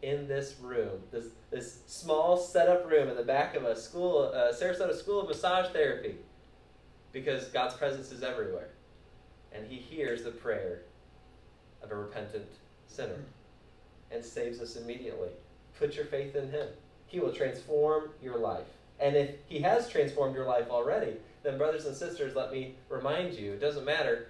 In 0.05 0.27
this 0.27 0.55
room, 0.61 1.01
this, 1.11 1.29
this 1.49 1.79
small 1.87 2.37
setup 2.37 2.87
room 2.87 3.09
in 3.09 3.15
the 3.15 3.23
back 3.23 3.55
of 3.55 3.63
a 3.63 3.75
school, 3.75 4.31
uh, 4.31 4.53
Sarasota 4.53 4.95
School 4.95 5.21
of 5.21 5.27
Massage 5.27 5.71
Therapy, 5.73 6.13
because 7.11 7.45
God's 7.47 7.73
presence 7.73 8.11
is 8.11 8.21
everywhere. 8.21 8.69
And 9.51 9.65
He 9.65 9.77
hears 9.77 10.21
the 10.21 10.29
prayer 10.29 10.81
of 11.81 11.89
a 11.89 11.95
repentant 11.95 12.45
sinner. 12.85 13.17
and 14.11 14.23
saves 14.23 14.61
us 14.61 14.75
immediately. 14.75 15.29
Put 15.79 15.95
your 15.95 16.05
faith 16.05 16.35
in 16.35 16.51
Him. 16.51 16.67
He 17.07 17.19
will 17.19 17.33
transform 17.33 18.11
your 18.21 18.37
life. 18.37 18.67
And 18.99 19.15
if 19.15 19.31
He 19.47 19.59
has 19.61 19.89
transformed 19.89 20.35
your 20.35 20.45
life 20.45 20.69
already, 20.69 21.13
then, 21.41 21.57
brothers 21.57 21.87
and 21.87 21.97
sisters, 21.97 22.35
let 22.35 22.51
me 22.51 22.75
remind 22.89 23.33
you 23.33 23.53
it 23.53 23.59
doesn't 23.59 23.85
matter 23.85 24.27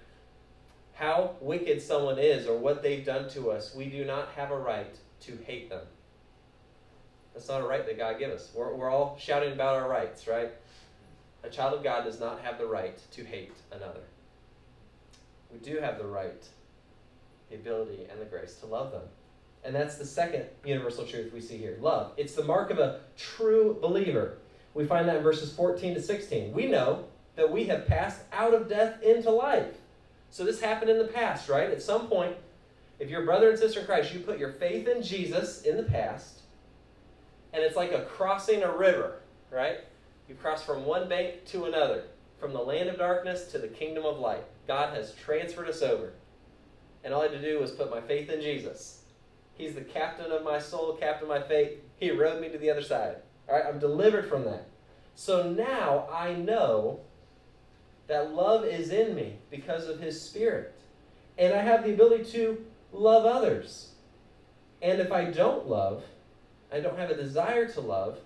how 0.94 1.32
wicked 1.42 1.82
someone 1.82 2.18
is 2.18 2.46
or 2.46 2.56
what 2.56 2.82
they've 2.82 3.04
done 3.04 3.28
to 3.28 3.50
us, 3.50 3.74
we 3.74 3.84
do 3.84 4.06
not 4.06 4.30
have 4.36 4.50
a 4.50 4.56
right 4.56 4.96
to 5.22 5.38
hate 5.46 5.68
them. 5.68 5.82
That's 7.34 7.48
not 7.48 7.60
a 7.60 7.66
right 7.66 7.84
that 7.84 7.98
God 7.98 8.18
gives 8.18 8.34
us. 8.34 8.50
We're, 8.54 8.74
we're 8.74 8.90
all 8.90 9.16
shouting 9.20 9.52
about 9.52 9.76
our 9.76 9.88
rights, 9.88 10.26
right? 10.26 10.50
A 11.42 11.50
child 11.50 11.74
of 11.74 11.84
God 11.84 12.04
does 12.04 12.18
not 12.18 12.40
have 12.40 12.58
the 12.58 12.66
right 12.66 12.98
to 13.12 13.24
hate 13.24 13.52
another. 13.70 14.00
We 15.52 15.58
do 15.58 15.78
have 15.78 15.98
the 15.98 16.06
right, 16.06 16.42
the 17.50 17.56
ability, 17.56 18.06
and 18.10 18.20
the 18.20 18.24
grace 18.24 18.56
to 18.56 18.66
love 18.66 18.90
them. 18.92 19.02
And 19.64 19.74
that's 19.74 19.96
the 19.96 20.06
second 20.06 20.44
universal 20.64 21.04
truth 21.04 21.32
we 21.32 21.40
see 21.40 21.56
here 21.56 21.76
love. 21.80 22.12
It's 22.16 22.34
the 22.34 22.44
mark 22.44 22.70
of 22.70 22.78
a 22.78 23.00
true 23.16 23.76
believer. 23.80 24.38
We 24.74 24.86
find 24.86 25.08
that 25.08 25.16
in 25.16 25.22
verses 25.22 25.52
14 25.52 25.94
to 25.94 26.02
16. 26.02 26.52
We 26.52 26.66
know 26.66 27.04
that 27.34 27.50
we 27.50 27.64
have 27.64 27.86
passed 27.86 28.20
out 28.32 28.54
of 28.54 28.68
death 28.68 29.02
into 29.02 29.30
life. 29.30 29.74
So 30.30 30.44
this 30.44 30.60
happened 30.60 30.90
in 30.90 30.98
the 30.98 31.04
past, 31.08 31.48
right? 31.48 31.70
At 31.70 31.82
some 31.82 32.08
point, 32.08 32.36
if 32.98 33.10
you're 33.10 33.22
a 33.22 33.26
brother 33.26 33.50
and 33.50 33.58
sister 33.58 33.80
in 33.80 33.86
Christ, 33.86 34.12
you 34.14 34.20
put 34.20 34.38
your 34.38 34.52
faith 34.52 34.88
in 34.88 35.02
Jesus 35.02 35.62
in 35.62 35.76
the 35.76 35.82
past, 35.82 36.40
and 37.52 37.62
it's 37.62 37.76
like 37.76 37.92
a 37.92 38.04
crossing 38.04 38.62
a 38.62 38.76
river, 38.76 39.20
right? 39.50 39.78
You 40.28 40.34
cross 40.34 40.62
from 40.62 40.84
one 40.84 41.08
bank 41.08 41.44
to 41.46 41.64
another, 41.64 42.04
from 42.40 42.52
the 42.52 42.60
land 42.60 42.88
of 42.88 42.98
darkness 42.98 43.50
to 43.52 43.58
the 43.58 43.68
kingdom 43.68 44.04
of 44.04 44.18
light. 44.18 44.44
God 44.66 44.94
has 44.94 45.14
transferred 45.14 45.68
us 45.68 45.82
over. 45.82 46.12
And 47.04 47.14
all 47.14 47.20
I 47.20 47.28
had 47.28 47.40
to 47.40 47.40
do 47.40 47.60
was 47.60 47.70
put 47.70 47.90
my 47.90 48.00
faith 48.00 48.28
in 48.30 48.40
Jesus. 48.40 49.02
He's 49.54 49.74
the 49.74 49.82
captain 49.82 50.32
of 50.32 50.42
my 50.42 50.58
soul, 50.58 50.96
captain 50.96 51.30
of 51.30 51.40
my 51.40 51.46
faith. 51.46 51.78
He 51.98 52.10
rowed 52.10 52.40
me 52.40 52.48
to 52.48 52.58
the 52.58 52.70
other 52.70 52.82
side. 52.82 53.16
All 53.48 53.56
right, 53.56 53.64
I'm 53.64 53.78
delivered 53.78 54.28
from 54.28 54.44
that. 54.44 54.66
So 55.14 55.48
now 55.48 56.08
I 56.12 56.34
know 56.34 57.00
that 58.08 58.34
love 58.34 58.64
is 58.64 58.90
in 58.90 59.14
me 59.14 59.36
because 59.50 59.88
of 59.88 60.00
His 60.00 60.20
Spirit. 60.20 60.74
And 61.38 61.54
I 61.54 61.62
have 61.62 61.84
the 61.84 61.92
ability 61.92 62.24
to 62.32 62.64
love 62.98 63.24
others. 63.24 63.90
And 64.82 65.00
if 65.00 65.12
I 65.12 65.24
don't 65.24 65.68
love, 65.68 66.04
I 66.72 66.80
don't 66.80 66.98
have 66.98 67.10
a 67.10 67.16
desire 67.16 67.68
to 67.68 67.80
love, 67.80 68.18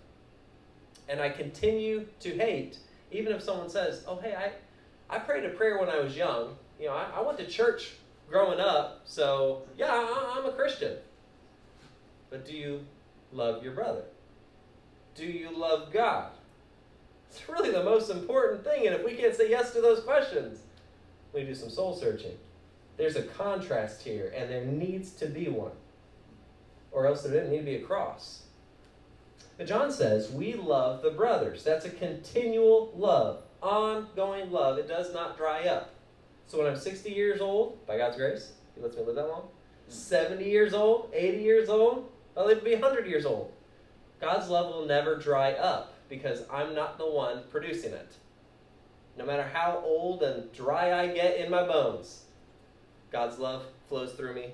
and 1.08 1.20
I 1.20 1.28
continue 1.28 2.06
to 2.20 2.30
hate, 2.30 2.78
even 3.10 3.32
if 3.32 3.42
someone 3.42 3.68
says, 3.68 4.04
Oh, 4.06 4.16
hey, 4.16 4.34
I, 4.34 4.52
I 5.14 5.18
prayed 5.18 5.44
a 5.44 5.50
prayer 5.50 5.78
when 5.78 5.88
I 5.88 6.00
was 6.00 6.16
young. 6.16 6.56
You 6.78 6.86
know, 6.86 6.94
I, 6.94 7.10
I 7.16 7.20
went 7.20 7.38
to 7.38 7.46
church 7.46 7.92
growing 8.28 8.60
up, 8.60 9.02
so 9.04 9.62
yeah, 9.76 9.92
I, 9.92 10.36
I'm 10.38 10.46
a 10.46 10.52
Christian. 10.52 10.96
But 12.30 12.46
do 12.46 12.56
you 12.56 12.84
love 13.32 13.62
your 13.62 13.74
brother? 13.74 14.04
Do 15.14 15.26
you 15.26 15.50
love 15.56 15.92
God? 15.92 16.30
It's 17.28 17.48
really 17.48 17.70
the 17.70 17.84
most 17.84 18.10
important 18.10 18.64
thing, 18.64 18.86
and 18.86 18.96
if 18.96 19.04
we 19.04 19.14
can't 19.14 19.34
say 19.34 19.50
yes 19.50 19.72
to 19.72 19.80
those 19.80 20.00
questions, 20.00 20.60
we 21.32 21.44
do 21.44 21.54
some 21.54 21.70
soul 21.70 21.94
searching. 21.94 22.36
There's 23.00 23.16
a 23.16 23.22
contrast 23.22 24.02
here, 24.02 24.30
and 24.36 24.50
there 24.50 24.62
needs 24.62 25.12
to 25.12 25.26
be 25.26 25.48
one. 25.48 25.72
Or 26.92 27.06
else 27.06 27.22
there 27.22 27.32
didn't 27.32 27.50
need 27.50 27.60
to 27.60 27.64
be 27.64 27.76
a 27.76 27.80
cross. 27.80 28.42
But 29.56 29.68
John 29.68 29.90
says, 29.90 30.30
we 30.30 30.52
love 30.52 31.00
the 31.00 31.10
brothers. 31.10 31.64
That's 31.64 31.86
a 31.86 31.90
continual 31.90 32.92
love, 32.94 33.42
ongoing 33.62 34.52
love. 34.52 34.76
It 34.76 34.86
does 34.86 35.14
not 35.14 35.38
dry 35.38 35.62
up. 35.62 35.94
So 36.46 36.58
when 36.58 36.66
I'm 36.66 36.76
60 36.76 37.10
years 37.10 37.40
old, 37.40 37.86
by 37.86 37.96
God's 37.96 38.18
grace, 38.18 38.52
He 38.74 38.82
lets 38.82 38.98
me 38.98 39.02
live 39.02 39.14
that 39.14 39.28
long, 39.28 39.48
70 39.88 40.44
years 40.44 40.74
old, 40.74 41.10
80 41.14 41.42
years 41.42 41.70
old, 41.70 42.12
I'll 42.36 42.44
live 42.44 42.58
to 42.58 42.64
be 42.66 42.74
100 42.74 43.06
years 43.06 43.24
old. 43.24 43.50
God's 44.20 44.50
love 44.50 44.74
will 44.74 44.84
never 44.84 45.16
dry 45.16 45.52
up 45.52 45.94
because 46.10 46.42
I'm 46.52 46.74
not 46.74 46.98
the 46.98 47.08
one 47.08 47.44
producing 47.48 47.94
it. 47.94 48.12
No 49.16 49.24
matter 49.24 49.48
how 49.54 49.82
old 49.82 50.22
and 50.22 50.52
dry 50.52 51.00
I 51.00 51.06
get 51.06 51.38
in 51.38 51.50
my 51.50 51.66
bones, 51.66 52.24
God's 53.10 53.38
love 53.38 53.64
flows 53.88 54.12
through 54.12 54.34
me 54.34 54.50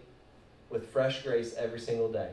with 0.71 0.91
fresh 0.91 1.23
grace 1.23 1.55
every 1.55 1.79
single 1.79 2.11
day. 2.11 2.31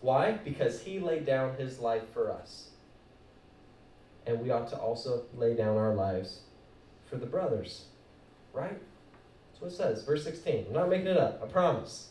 Why? 0.00 0.32
Because 0.32 0.82
he 0.82 0.98
laid 0.98 1.26
down 1.26 1.56
his 1.56 1.78
life 1.78 2.08
for 2.12 2.30
us. 2.30 2.70
And 4.26 4.40
we 4.40 4.50
ought 4.50 4.68
to 4.68 4.76
also 4.76 5.24
lay 5.36 5.54
down 5.54 5.76
our 5.76 5.94
lives 5.94 6.40
for 7.06 7.16
the 7.16 7.26
brothers. 7.26 7.86
Right? 8.52 8.78
That's 9.50 9.60
what 9.60 9.72
it 9.72 9.76
says. 9.76 10.04
Verse 10.04 10.24
16. 10.24 10.66
I'm 10.68 10.72
not 10.72 10.88
making 10.88 11.08
it 11.08 11.16
up. 11.16 11.40
I 11.42 11.46
promise. 11.46 12.10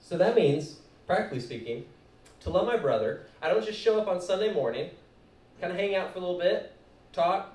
So 0.00 0.16
that 0.18 0.34
means, 0.34 0.80
practically 1.06 1.40
speaking, 1.40 1.84
to 2.40 2.50
love 2.50 2.66
my 2.66 2.76
brother, 2.76 3.26
I 3.42 3.48
don't 3.48 3.64
just 3.64 3.78
show 3.78 4.00
up 4.00 4.08
on 4.08 4.20
Sunday 4.20 4.52
morning, 4.52 4.90
kind 5.60 5.72
of 5.72 5.78
hang 5.78 5.94
out 5.94 6.12
for 6.12 6.18
a 6.18 6.22
little 6.22 6.38
bit, 6.38 6.72
talk, 7.12 7.54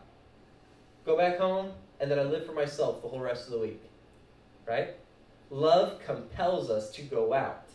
go 1.05 1.17
back 1.17 1.39
home, 1.39 1.71
and 1.99 2.09
then 2.09 2.19
I 2.19 2.23
live 2.23 2.45
for 2.45 2.53
myself 2.53 3.01
the 3.01 3.07
whole 3.07 3.19
rest 3.19 3.45
of 3.45 3.53
the 3.53 3.59
week. 3.59 3.81
Right? 4.67 4.95
Love 5.49 5.99
compels 6.05 6.69
us 6.69 6.91
to 6.91 7.01
go 7.03 7.33
out. 7.33 7.67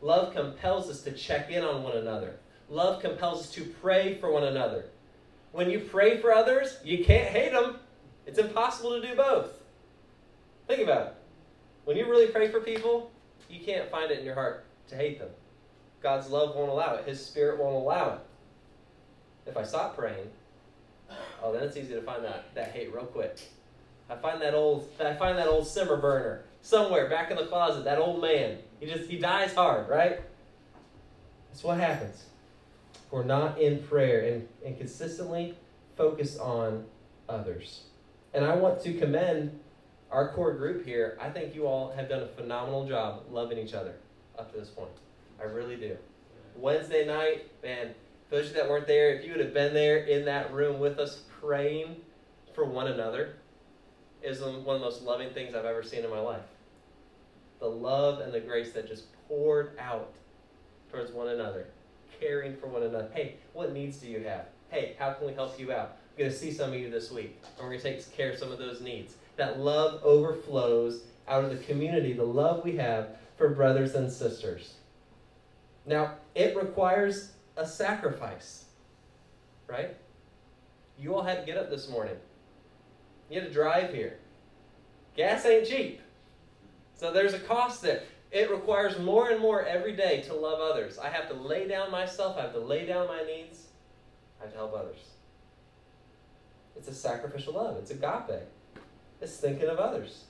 Love 0.00 0.34
compels 0.34 0.90
us 0.90 1.02
to 1.02 1.12
check 1.12 1.50
in 1.50 1.62
on 1.62 1.82
one 1.82 1.96
another. 1.96 2.36
Love 2.68 3.00
compels 3.00 3.40
us 3.40 3.50
to 3.52 3.64
pray 3.80 4.18
for 4.18 4.30
one 4.30 4.44
another. 4.44 4.86
When 5.52 5.70
you 5.70 5.78
pray 5.78 6.18
for 6.18 6.32
others, 6.32 6.78
you 6.84 7.04
can't 7.04 7.28
hate 7.28 7.52
them. 7.52 7.78
It's 8.26 8.38
impossible 8.38 9.00
to 9.00 9.06
do 9.06 9.14
both. 9.14 9.50
Think 10.66 10.82
about 10.82 11.06
it. 11.06 11.14
When 11.84 11.96
you 11.96 12.06
really 12.06 12.28
pray 12.28 12.48
for 12.48 12.60
people, 12.60 13.10
you 13.48 13.64
can't 13.64 13.90
find 13.90 14.10
it 14.10 14.18
in 14.18 14.24
your 14.24 14.34
heart 14.34 14.64
to 14.88 14.96
hate 14.96 15.18
them. 15.18 15.28
God's 16.02 16.28
love 16.28 16.54
won't 16.54 16.70
allow 16.70 16.96
it. 16.96 17.06
His 17.06 17.24
spirit 17.24 17.58
won't 17.58 17.76
allow 17.76 18.14
it. 18.14 18.20
If 19.46 19.56
I 19.56 19.62
stop 19.62 19.96
praying, 19.96 20.30
oh, 21.42 21.52
then 21.52 21.62
it's 21.62 21.76
easy 21.76 21.94
to 21.94 22.02
find 22.02 22.24
that, 22.24 22.54
that 22.54 22.72
hate 22.72 22.92
real 22.92 23.04
quick. 23.04 23.38
I 24.08 24.16
find 24.16 24.40
that 24.42 24.54
old 24.54 24.88
I 25.00 25.14
find 25.14 25.38
that 25.38 25.48
old 25.48 25.66
simmer 25.66 25.96
burner 25.96 26.44
somewhere 26.62 27.08
back 27.08 27.30
in 27.30 27.36
the 27.36 27.46
closet, 27.46 27.84
that 27.84 27.98
old 27.98 28.20
man. 28.20 28.58
He 28.80 28.86
just 28.86 29.10
he 29.10 29.18
dies 29.18 29.54
hard, 29.54 29.88
right? 29.88 30.20
That's 31.50 31.62
what 31.62 31.78
happens. 31.78 32.24
If 32.94 33.12
we're 33.12 33.24
not 33.24 33.60
in 33.60 33.82
prayer 33.82 34.32
and, 34.32 34.48
and 34.64 34.76
consistently 34.76 35.54
focus 35.96 36.36
on 36.38 36.84
others. 37.28 37.82
And 38.32 38.44
I 38.44 38.56
want 38.56 38.82
to 38.82 38.94
commend 38.94 39.58
our 40.10 40.32
core 40.32 40.54
group 40.54 40.84
here. 40.84 41.16
I 41.20 41.30
think 41.30 41.54
you 41.54 41.66
all 41.66 41.92
have 41.92 42.08
done 42.08 42.22
a 42.22 42.26
phenomenal 42.26 42.86
job 42.88 43.24
loving 43.30 43.58
each 43.58 43.74
other 43.74 43.94
up 44.38 44.52
to 44.52 44.58
this 44.58 44.68
point. 44.68 44.90
I 45.40 45.44
really 45.44 45.76
do. 45.76 45.96
Wednesday 46.56 47.06
night, 47.06 47.46
man, 47.62 47.94
those 48.30 48.52
that 48.52 48.68
weren't 48.68 48.86
there, 48.86 49.14
if 49.14 49.24
you 49.24 49.32
would 49.32 49.40
have 49.40 49.54
been 49.54 49.74
there 49.74 49.98
in 49.98 50.24
that 50.24 50.52
room 50.52 50.78
with 50.80 50.98
us 50.98 51.22
praying 51.40 51.96
for 52.54 52.64
one 52.64 52.86
another, 52.86 53.36
is 54.24 54.40
one 54.40 54.54
of 54.54 54.64
the 54.64 54.78
most 54.78 55.02
loving 55.02 55.30
things 55.30 55.54
I've 55.54 55.64
ever 55.64 55.82
seen 55.82 56.04
in 56.04 56.10
my 56.10 56.20
life. 56.20 56.42
The 57.60 57.68
love 57.68 58.20
and 58.20 58.32
the 58.32 58.40
grace 58.40 58.72
that 58.72 58.88
just 58.88 59.04
poured 59.28 59.78
out 59.78 60.12
towards 60.90 61.12
one 61.12 61.28
another, 61.28 61.66
caring 62.20 62.56
for 62.56 62.66
one 62.66 62.82
another. 62.82 63.10
Hey, 63.12 63.36
what 63.52 63.72
needs 63.72 63.98
do 63.98 64.06
you 64.06 64.20
have? 64.20 64.46
Hey, 64.70 64.96
how 64.98 65.12
can 65.12 65.26
we 65.26 65.34
help 65.34 65.58
you 65.60 65.72
out? 65.72 65.96
We're 66.16 66.24
going 66.24 66.30
to 66.30 66.36
see 66.36 66.52
some 66.52 66.72
of 66.72 66.78
you 66.78 66.90
this 66.90 67.10
week, 67.10 67.38
and 67.58 67.64
we're 67.64 67.70
going 67.70 67.80
to 67.80 67.84
take 67.84 68.16
care 68.16 68.32
of 68.32 68.38
some 68.38 68.50
of 68.50 68.58
those 68.58 68.80
needs. 68.80 69.14
That 69.36 69.58
love 69.58 70.00
overflows 70.02 71.02
out 71.28 71.44
of 71.44 71.50
the 71.50 71.64
community, 71.64 72.12
the 72.12 72.24
love 72.24 72.64
we 72.64 72.76
have 72.76 73.16
for 73.36 73.50
brothers 73.50 73.94
and 73.94 74.10
sisters. 74.10 74.74
Now, 75.86 76.14
it 76.34 76.56
requires 76.56 77.32
a 77.56 77.66
sacrifice, 77.66 78.64
right? 79.66 79.96
You 80.98 81.14
all 81.14 81.22
had 81.22 81.40
to 81.40 81.46
get 81.46 81.58
up 81.58 81.68
this 81.68 81.88
morning. 81.88 82.16
You 83.28 83.40
had 83.40 83.48
to 83.48 83.52
drive 83.52 83.92
here. 83.92 84.18
Gas 85.16 85.46
ain't 85.46 85.66
cheap. 85.66 86.00
So 86.94 87.12
there's 87.12 87.34
a 87.34 87.38
cost 87.38 87.82
there. 87.82 88.02
It 88.30 88.50
requires 88.50 88.98
more 88.98 89.30
and 89.30 89.40
more 89.40 89.64
every 89.64 89.94
day 89.94 90.22
to 90.22 90.34
love 90.34 90.60
others. 90.60 90.98
I 90.98 91.08
have 91.08 91.28
to 91.28 91.34
lay 91.34 91.68
down 91.68 91.90
myself, 91.90 92.36
I 92.36 92.42
have 92.42 92.52
to 92.52 92.58
lay 92.58 92.84
down 92.84 93.06
my 93.06 93.22
needs, 93.22 93.68
I 94.40 94.44
have 94.44 94.52
to 94.52 94.58
help 94.58 94.74
others. 94.74 94.98
It's 96.76 96.88
a 96.88 96.94
sacrificial 96.94 97.54
love, 97.54 97.76
it's 97.76 97.92
agape. 97.92 98.42
It's 99.20 99.36
thinking 99.36 99.68
of 99.68 99.78
others. 99.78 100.24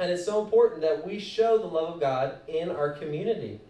And 0.00 0.10
it's 0.10 0.24
so 0.24 0.42
important 0.42 0.80
that 0.80 1.06
we 1.06 1.18
show 1.18 1.58
the 1.58 1.66
love 1.66 1.94
of 1.94 2.00
God 2.00 2.36
in 2.48 2.70
our 2.70 2.92
community. 2.92 3.60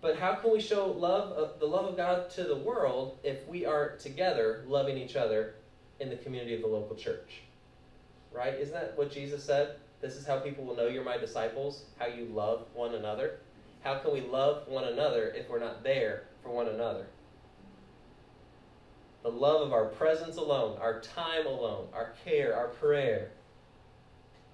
But 0.00 0.18
how 0.18 0.34
can 0.36 0.52
we 0.52 0.60
show 0.60 0.86
love 0.86 1.32
of 1.32 1.58
the 1.58 1.66
love 1.66 1.86
of 1.86 1.96
God 1.96 2.30
to 2.30 2.44
the 2.44 2.56
world 2.56 3.18
if 3.24 3.46
we 3.48 3.66
aren't 3.66 3.98
together 3.98 4.64
loving 4.68 4.96
each 4.96 5.16
other 5.16 5.54
in 6.00 6.10
the 6.10 6.16
community 6.16 6.54
of 6.54 6.60
the 6.60 6.66
local 6.66 6.96
church? 6.96 7.42
Right? 8.32 8.54
Isn't 8.54 8.74
that 8.74 8.96
what 8.96 9.10
Jesus 9.10 9.42
said? 9.42 9.76
This 10.00 10.16
is 10.16 10.26
how 10.26 10.38
people 10.38 10.64
will 10.64 10.76
know 10.76 10.88
you're 10.88 11.04
my 11.04 11.16
disciples, 11.16 11.84
how 11.98 12.06
you 12.06 12.26
love 12.26 12.66
one 12.74 12.94
another. 12.94 13.38
How 13.82 13.98
can 13.98 14.12
we 14.12 14.20
love 14.20 14.66
one 14.68 14.84
another 14.84 15.32
if 15.36 15.48
we're 15.48 15.60
not 15.60 15.82
there 15.82 16.24
for 16.42 16.50
one 16.50 16.68
another? 16.68 17.06
The 19.22 19.30
love 19.30 19.62
of 19.62 19.72
our 19.72 19.86
presence 19.86 20.36
alone, 20.36 20.78
our 20.80 21.00
time 21.00 21.46
alone, 21.46 21.88
our 21.92 22.12
care, 22.24 22.54
our 22.54 22.68
prayer. 22.68 23.30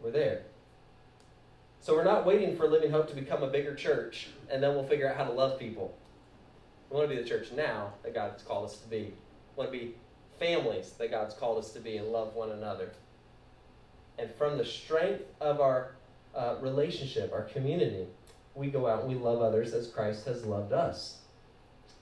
We're 0.02 0.10
there. 0.10 0.42
So 1.80 1.94
we're 1.94 2.04
not 2.04 2.24
waiting 2.24 2.56
for 2.56 2.68
Living 2.68 2.90
Hope 2.90 3.08
to 3.08 3.14
become 3.14 3.42
a 3.42 3.48
bigger 3.48 3.74
church 3.74 4.28
and 4.50 4.62
then 4.62 4.74
we'll 4.74 4.86
figure 4.86 5.10
out 5.10 5.16
how 5.16 5.24
to 5.24 5.32
love 5.32 5.58
people. 5.58 5.94
We 6.90 6.96
want 6.96 7.10
to 7.10 7.16
be 7.16 7.22
the 7.22 7.28
church 7.28 7.48
now 7.52 7.94
that 8.02 8.14
God's 8.14 8.42
called 8.42 8.66
us 8.66 8.76
to 8.78 8.88
be. 8.88 9.14
We 9.56 9.56
want 9.56 9.72
to 9.72 9.78
be 9.78 9.94
families 10.42 10.90
that 10.98 11.10
God's 11.10 11.34
called 11.34 11.58
us 11.58 11.70
to 11.72 11.78
be 11.78 11.96
and 11.98 12.08
love 12.08 12.34
one 12.34 12.50
another. 12.50 12.90
And 14.18 14.28
from 14.34 14.58
the 14.58 14.64
strength 14.64 15.22
of 15.40 15.60
our 15.60 15.92
uh, 16.34 16.56
relationship, 16.60 17.32
our 17.32 17.42
community, 17.42 18.06
we 18.56 18.66
go 18.68 18.88
out 18.88 19.04
and 19.04 19.08
we 19.08 19.14
love 19.14 19.40
others 19.40 19.72
as 19.72 19.86
Christ 19.86 20.26
has 20.26 20.44
loved 20.44 20.72
us. 20.72 21.18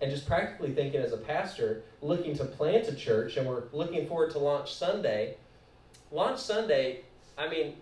And 0.01 0.11
just 0.11 0.27
practically 0.27 0.73
thinking 0.73 1.01
as 1.03 1.13
a 1.13 1.19
pastor, 1.19 1.83
looking 2.01 2.35
to 2.39 2.45
plant 2.47 2.89
a 2.89 2.95
church, 2.95 3.37
and 3.37 3.47
we're 3.47 3.65
looking 3.73 4.07
forward 4.09 4.31
to 4.31 4.39
Launch 4.39 4.73
Sunday. 4.75 5.37
Launch 6.11 6.41
Sunday, 6.41 7.01
I 7.37 7.49
mean, 7.49 7.75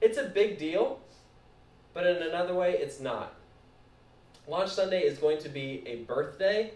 it's 0.00 0.18
a 0.18 0.24
big 0.24 0.58
deal, 0.58 0.98
but 1.94 2.04
in 2.04 2.16
another 2.16 2.54
way, 2.54 2.72
it's 2.72 2.98
not. 2.98 3.34
Launch 4.48 4.70
Sunday 4.70 5.02
is 5.02 5.18
going 5.18 5.38
to 5.38 5.48
be 5.48 5.84
a 5.86 5.96
birthday, 6.02 6.72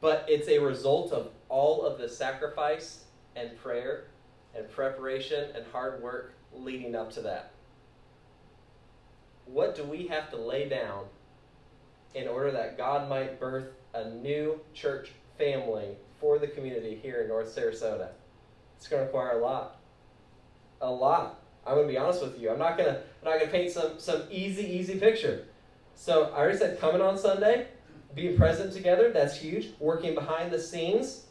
but 0.00 0.24
it's 0.28 0.48
a 0.48 0.58
result 0.60 1.10
of 1.10 1.30
all 1.48 1.84
of 1.84 1.98
the 1.98 2.08
sacrifice 2.08 3.04
and 3.34 3.56
prayer 3.58 4.04
and 4.54 4.70
preparation 4.70 5.50
and 5.54 5.64
hard 5.72 6.02
work 6.02 6.34
leading 6.54 6.94
up 6.94 7.12
to 7.12 7.20
that. 7.22 7.50
What 9.44 9.76
do 9.76 9.84
we 9.84 10.06
have 10.08 10.30
to 10.30 10.36
lay 10.36 10.68
down 10.68 11.04
in 12.14 12.26
order 12.26 12.50
that 12.50 12.76
God 12.76 13.08
might 13.08 13.38
birth 13.38 13.68
a 13.94 14.10
new 14.10 14.60
church 14.74 15.12
family 15.38 15.90
for 16.20 16.38
the 16.38 16.48
community 16.48 16.98
here 17.00 17.22
in 17.22 17.28
North 17.28 17.54
Sarasota? 17.54 18.08
It's 18.76 18.88
going 18.88 19.00
to 19.00 19.06
require 19.06 19.38
a 19.38 19.42
lot. 19.42 19.76
A 20.80 20.90
lot. 20.90 21.40
I'm 21.66 21.74
going 21.74 21.86
to 21.86 21.92
be 21.92 21.98
honest 21.98 22.22
with 22.22 22.38
you. 22.40 22.50
I'm 22.50 22.58
not 22.58 22.76
going 22.76 22.92
to 22.92 23.00
I'm 23.00 23.24
not 23.24 23.38
going 23.38 23.46
to 23.46 23.52
paint 23.52 23.72
some 23.72 23.98
some 23.98 24.22
easy 24.30 24.64
easy 24.64 24.98
picture. 24.98 25.46
So 25.94 26.24
I 26.24 26.38
already 26.38 26.58
said 26.58 26.78
coming 26.78 27.00
on 27.00 27.16
Sunday, 27.18 27.68
being 28.14 28.36
present 28.36 28.72
together, 28.72 29.10
that's 29.10 29.36
huge. 29.36 29.68
Working 29.78 30.14
behind 30.14 30.52
the 30.52 30.60
scenes. 30.60 31.25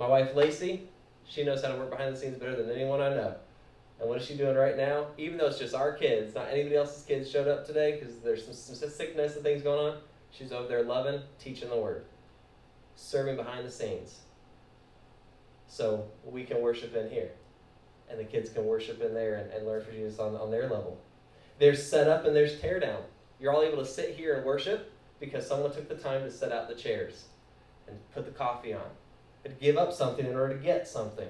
My 0.00 0.08
wife 0.08 0.34
Lacey, 0.34 0.88
she 1.28 1.44
knows 1.44 1.62
how 1.62 1.68
to 1.68 1.76
work 1.76 1.90
behind 1.90 2.16
the 2.16 2.18
scenes 2.18 2.38
better 2.38 2.56
than 2.56 2.74
anyone 2.74 3.02
I 3.02 3.10
know. 3.10 3.34
And 4.00 4.08
what 4.08 4.18
is 4.18 4.26
she 4.26 4.34
doing 4.34 4.56
right 4.56 4.74
now? 4.74 5.08
Even 5.18 5.36
though 5.36 5.48
it's 5.48 5.58
just 5.58 5.74
our 5.74 5.92
kids, 5.92 6.34
not 6.34 6.48
anybody 6.50 6.74
else's 6.74 7.02
kids 7.02 7.30
showed 7.30 7.46
up 7.46 7.66
today 7.66 7.98
because 8.00 8.16
there's 8.20 8.46
some, 8.46 8.54
some 8.54 8.88
sickness 8.88 9.34
and 9.34 9.44
things 9.44 9.60
going 9.60 9.92
on. 9.92 10.00
She's 10.30 10.52
over 10.52 10.66
there 10.66 10.82
loving, 10.84 11.20
teaching 11.38 11.68
the 11.68 11.76
word, 11.76 12.06
serving 12.96 13.36
behind 13.36 13.66
the 13.66 13.70
scenes. 13.70 14.20
So 15.66 16.06
we 16.24 16.44
can 16.44 16.62
worship 16.62 16.96
in 16.96 17.10
here. 17.10 17.32
And 18.08 18.18
the 18.18 18.24
kids 18.24 18.48
can 18.48 18.64
worship 18.64 19.02
in 19.02 19.12
there 19.12 19.34
and, 19.34 19.52
and 19.52 19.66
learn 19.66 19.84
for 19.84 19.92
Jesus 19.92 20.18
on, 20.18 20.34
on 20.34 20.50
their 20.50 20.62
level. 20.62 20.98
There's 21.58 21.86
set 21.86 22.08
up 22.08 22.24
and 22.24 22.34
there's 22.34 22.58
tear 22.58 22.80
down. 22.80 23.02
You're 23.38 23.52
all 23.52 23.62
able 23.62 23.76
to 23.76 23.86
sit 23.86 24.14
here 24.14 24.36
and 24.36 24.46
worship 24.46 24.90
because 25.20 25.46
someone 25.46 25.74
took 25.74 25.90
the 25.90 25.94
time 25.94 26.22
to 26.22 26.30
set 26.30 26.52
out 26.52 26.68
the 26.68 26.74
chairs 26.74 27.26
and 27.86 27.98
put 28.14 28.24
the 28.24 28.30
coffee 28.30 28.72
on 28.72 28.80
and 29.44 29.58
give 29.58 29.76
up 29.76 29.92
something 29.92 30.26
in 30.26 30.36
order 30.36 30.56
to 30.56 30.62
get 30.62 30.86
something. 30.86 31.28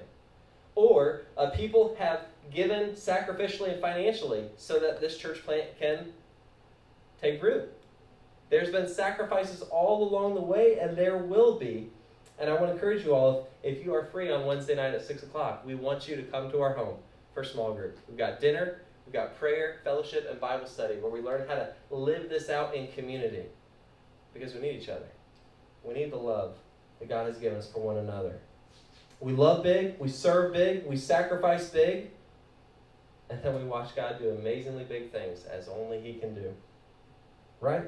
Or 0.75 1.23
uh, 1.37 1.49
people 1.49 1.95
have 1.99 2.21
given 2.53 2.91
sacrificially 2.91 3.73
and 3.73 3.81
financially 3.81 4.45
so 4.57 4.79
that 4.79 4.99
this 4.99 5.17
church 5.17 5.43
plant 5.43 5.77
can 5.79 6.13
take 7.21 7.41
root. 7.41 7.71
There's 8.49 8.69
been 8.69 8.87
sacrifices 8.87 9.61
all 9.61 10.07
along 10.07 10.35
the 10.35 10.41
way, 10.41 10.77
and 10.79 10.97
there 10.97 11.17
will 11.17 11.57
be. 11.57 11.89
And 12.37 12.49
I 12.49 12.53
want 12.53 12.67
to 12.67 12.71
encourage 12.71 13.05
you 13.05 13.13
all 13.13 13.47
if 13.63 13.85
you 13.85 13.93
are 13.93 14.05
free 14.05 14.31
on 14.31 14.45
Wednesday 14.45 14.75
night 14.75 14.93
at 14.93 15.05
6 15.05 15.23
o'clock, 15.23 15.63
we 15.65 15.75
want 15.75 16.07
you 16.07 16.15
to 16.15 16.23
come 16.23 16.51
to 16.51 16.61
our 16.61 16.73
home 16.73 16.95
for 17.33 17.43
small 17.43 17.73
group. 17.73 17.97
We've 18.09 18.17
got 18.17 18.41
dinner, 18.41 18.81
we've 19.05 19.13
got 19.13 19.37
prayer, 19.37 19.79
fellowship, 19.83 20.27
and 20.29 20.39
Bible 20.39 20.67
study 20.67 20.95
where 20.95 21.11
we 21.11 21.21
learn 21.21 21.47
how 21.47 21.55
to 21.55 21.73
live 21.91 22.29
this 22.29 22.49
out 22.49 22.75
in 22.75 22.87
community 22.87 23.43
because 24.33 24.53
we 24.53 24.61
need 24.61 24.81
each 24.81 24.89
other. 24.89 25.07
We 25.83 25.93
need 25.93 26.11
the 26.11 26.17
love 26.17 26.55
that 27.01 27.09
God 27.09 27.27
has 27.27 27.37
given 27.37 27.57
us 27.57 27.69
for 27.69 27.81
one 27.81 27.97
another. 27.97 28.39
We 29.19 29.33
love 29.33 29.63
big, 29.63 29.99
we 29.99 30.07
serve 30.07 30.53
big, 30.53 30.85
we 30.85 30.95
sacrifice 30.95 31.69
big, 31.69 32.11
and 33.29 33.43
then 33.43 33.55
we 33.55 33.65
watch 33.65 33.95
God 33.95 34.17
do 34.19 34.29
amazingly 34.29 34.85
big 34.85 35.11
things 35.11 35.43
as 35.43 35.67
only 35.67 35.99
He 35.99 36.13
can 36.13 36.33
do. 36.33 36.53
Right? 37.59 37.83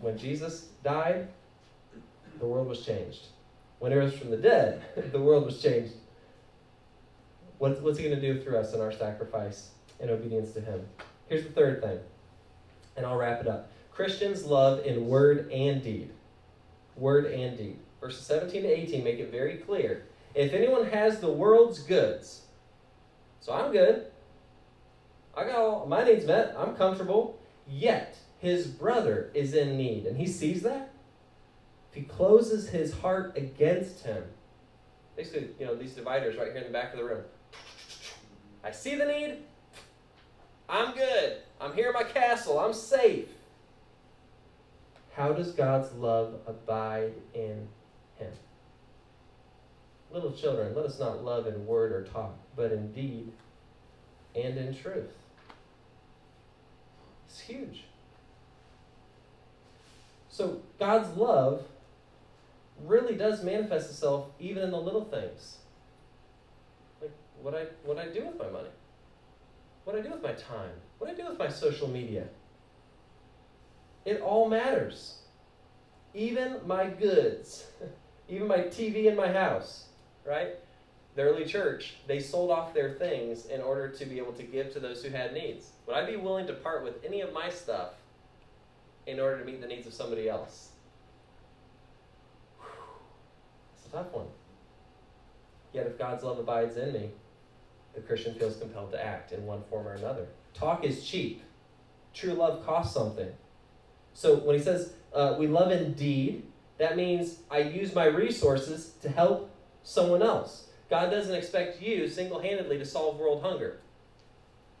When 0.00 0.16
Jesus 0.16 0.68
died, 0.84 1.28
the 2.38 2.46
world 2.46 2.68
was 2.68 2.84
changed. 2.84 3.26
When 3.78 3.92
he 3.92 3.98
rose 3.98 4.14
from 4.14 4.30
the 4.30 4.36
dead, 4.36 4.82
the 5.12 5.20
world 5.20 5.44
was 5.44 5.60
changed. 5.60 5.94
What's, 7.58 7.80
what's 7.80 7.98
he 7.98 8.04
going 8.04 8.18
to 8.18 8.20
do 8.20 8.42
through 8.42 8.58
us 8.58 8.72
in 8.72 8.80
our 8.80 8.92
sacrifice 8.92 9.70
and 9.98 10.10
obedience 10.10 10.52
to 10.52 10.60
him? 10.60 10.86
Here's 11.28 11.44
the 11.44 11.50
third 11.50 11.82
thing, 11.82 11.98
and 12.96 13.04
I'll 13.04 13.16
wrap 13.16 13.40
it 13.40 13.46
up. 13.46 13.70
Christians 13.92 14.44
love 14.44 14.84
in 14.86 15.06
word 15.06 15.50
and 15.52 15.82
deed. 15.82 16.10
Word 16.96 17.26
and 17.26 17.56
deed. 17.56 17.78
Verses 18.00 18.24
17 18.26 18.62
to 18.62 18.68
18 18.68 19.04
make 19.04 19.18
it 19.18 19.30
very 19.30 19.56
clear. 19.56 20.06
If 20.34 20.52
anyone 20.52 20.86
has 20.86 21.20
the 21.20 21.30
world's 21.30 21.80
goods, 21.80 22.42
so 23.40 23.52
I'm 23.52 23.72
good, 23.72 24.06
I 25.36 25.44
got 25.44 25.56
all 25.56 25.86
my 25.86 26.04
needs 26.04 26.26
met, 26.26 26.54
I'm 26.56 26.76
comfortable, 26.76 27.38
yet 27.68 28.16
his 28.38 28.66
brother 28.66 29.30
is 29.34 29.54
in 29.54 29.76
need, 29.76 30.06
and 30.06 30.16
he 30.16 30.26
sees 30.26 30.62
that. 30.62 30.90
If 31.90 31.96
he 31.96 32.02
closes 32.02 32.70
his 32.70 32.94
heart 32.94 33.36
against 33.36 34.04
him, 34.04 34.22
basically, 35.16 35.48
you 35.58 35.66
know, 35.66 35.74
these 35.74 35.94
dividers 35.94 36.36
right 36.36 36.48
here 36.52 36.58
in 36.58 36.64
the 36.64 36.70
back 36.70 36.92
of 36.92 36.98
the 36.98 37.04
room. 37.04 37.24
I 38.62 38.70
see 38.70 38.94
the 38.94 39.04
need. 39.04 39.38
I'm 40.68 40.94
good. 40.94 41.38
I'm 41.60 41.74
here 41.74 41.88
in 41.88 41.94
my 41.94 42.04
castle. 42.04 42.58
I'm 42.58 42.72
safe. 42.72 43.28
How 45.14 45.32
does 45.32 45.52
God's 45.52 45.92
love 45.92 46.34
abide 46.46 47.12
in? 47.34 47.68
Little 50.12 50.32
children, 50.32 50.74
let 50.74 50.84
us 50.84 50.98
not 50.98 51.24
love 51.24 51.46
in 51.46 51.66
word 51.66 51.92
or 51.92 52.04
talk, 52.04 52.36
but 52.56 52.72
in 52.72 52.92
deed 52.92 53.32
and 54.34 54.58
in 54.58 54.74
truth. 54.74 55.10
It's 57.28 57.40
huge. 57.40 57.84
So 60.28 60.62
God's 60.78 61.16
love 61.16 61.62
really 62.84 63.14
does 63.14 63.44
manifest 63.44 63.90
itself 63.90 64.26
even 64.40 64.64
in 64.64 64.70
the 64.70 64.80
little 64.80 65.04
things. 65.04 65.58
Like 67.00 67.12
what 67.40 67.54
I 67.54 67.66
what 67.84 67.98
I 67.98 68.06
do 68.06 68.24
with 68.26 68.38
my 68.38 68.48
money. 68.48 68.70
What 69.84 69.96
I 69.96 70.00
do 70.00 70.10
with 70.10 70.22
my 70.22 70.32
time. 70.32 70.72
What 70.98 71.10
I 71.10 71.14
do 71.14 71.28
with 71.28 71.38
my 71.38 71.48
social 71.48 71.88
media. 71.88 72.26
It 74.04 74.20
all 74.20 74.48
matters. 74.48 75.18
Even 76.14 76.56
my 76.66 76.86
goods. 76.86 77.66
even 78.30 78.46
my 78.46 78.58
TV 78.58 79.06
in 79.06 79.16
my 79.16 79.30
house, 79.30 79.86
right? 80.26 80.56
The 81.16 81.22
early 81.22 81.44
church, 81.44 81.94
they 82.06 82.20
sold 82.20 82.50
off 82.50 82.72
their 82.72 82.92
things 82.92 83.46
in 83.46 83.60
order 83.60 83.88
to 83.88 84.06
be 84.06 84.18
able 84.18 84.32
to 84.34 84.42
give 84.42 84.72
to 84.74 84.80
those 84.80 85.02
who 85.02 85.10
had 85.10 85.32
needs. 85.32 85.70
Would 85.86 85.96
I 85.96 86.06
be 86.06 86.16
willing 86.16 86.46
to 86.46 86.52
part 86.52 86.84
with 86.84 87.04
any 87.04 87.20
of 87.20 87.32
my 87.32 87.50
stuff 87.50 87.90
in 89.06 89.18
order 89.18 89.38
to 89.38 89.44
meet 89.44 89.60
the 89.60 89.66
needs 89.66 89.86
of 89.86 89.92
somebody 89.92 90.28
else? 90.28 90.68
It's 93.76 93.86
a 93.88 93.96
tough 93.96 94.12
one. 94.12 94.26
Yet 95.72 95.86
if 95.86 95.98
God's 95.98 96.22
love 96.22 96.38
abides 96.38 96.76
in 96.76 96.92
me, 96.92 97.10
the 97.94 98.00
Christian 98.00 98.34
feels 98.34 98.56
compelled 98.56 98.92
to 98.92 99.04
act 99.04 99.32
in 99.32 99.44
one 99.46 99.62
form 99.68 99.86
or 99.86 99.94
another. 99.94 100.26
Talk 100.54 100.84
is 100.84 101.04
cheap. 101.04 101.42
True 102.14 102.34
love 102.34 102.64
costs 102.64 102.94
something. 102.94 103.30
So 104.14 104.36
when 104.36 104.56
he 104.56 104.62
says 104.62 104.92
uh, 105.12 105.36
we 105.38 105.46
love 105.46 105.72
in 105.72 105.94
deed, 105.94 106.44
that 106.78 106.96
means 106.96 107.38
I 107.50 107.58
use 107.58 107.94
my 107.94 108.06
resources 108.06 108.92
to 109.02 109.08
help 109.08 109.49
someone 109.82 110.22
else. 110.22 110.68
God 110.88 111.10
doesn't 111.10 111.34
expect 111.34 111.80
you 111.80 112.08
single 112.08 112.40
handedly 112.40 112.78
to 112.78 112.84
solve 112.84 113.18
world 113.18 113.42
hunger. 113.42 113.78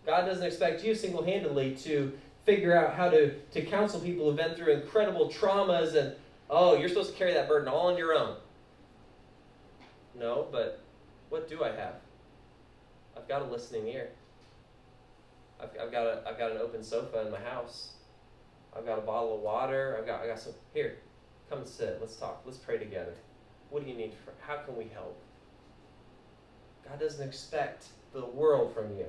God 0.06 0.26
doesn't 0.26 0.44
expect 0.44 0.82
you 0.82 0.94
single 0.94 1.24
handedly 1.24 1.74
to 1.76 2.12
figure 2.44 2.76
out 2.76 2.94
how 2.94 3.08
to, 3.10 3.34
to 3.52 3.62
counsel 3.62 4.00
people 4.00 4.26
who've 4.26 4.36
been 4.36 4.54
through 4.54 4.72
incredible 4.72 5.28
traumas 5.28 5.94
and, 5.94 6.14
oh, 6.48 6.76
you're 6.76 6.88
supposed 6.88 7.12
to 7.12 7.18
carry 7.18 7.32
that 7.34 7.48
burden 7.48 7.68
all 7.68 7.88
on 7.88 7.96
your 7.96 8.14
own. 8.14 8.36
No, 10.18 10.46
but 10.50 10.82
what 11.28 11.48
do 11.48 11.62
I 11.62 11.68
have? 11.68 11.94
I've 13.16 13.28
got 13.28 13.42
a 13.42 13.44
listening 13.44 13.88
ear. 13.88 14.10
I've, 15.60 15.70
I've, 15.80 15.92
got, 15.92 16.06
a, 16.06 16.22
I've 16.26 16.38
got 16.38 16.50
an 16.50 16.58
open 16.58 16.82
sofa 16.82 17.26
in 17.26 17.30
my 17.30 17.40
house. 17.40 17.92
I've 18.76 18.86
got 18.86 18.98
a 18.98 19.02
bottle 19.02 19.36
of 19.36 19.40
water. 19.42 19.96
I've 19.98 20.06
got, 20.06 20.22
I 20.22 20.26
got 20.26 20.38
some. 20.38 20.52
Here, 20.72 20.98
come 21.48 21.58
and 21.60 21.68
sit. 21.68 21.98
Let's 22.00 22.16
talk. 22.16 22.42
Let's 22.46 22.58
pray 22.58 22.78
together. 22.78 23.14
What 23.70 23.84
do 23.84 23.90
you 23.90 23.96
need? 23.96 24.12
For, 24.24 24.32
how 24.46 24.58
can 24.62 24.76
we 24.76 24.88
help? 24.92 25.16
God 26.88 27.00
doesn't 27.00 27.26
expect 27.26 27.86
the 28.12 28.24
world 28.24 28.74
from 28.74 28.96
you. 28.96 29.06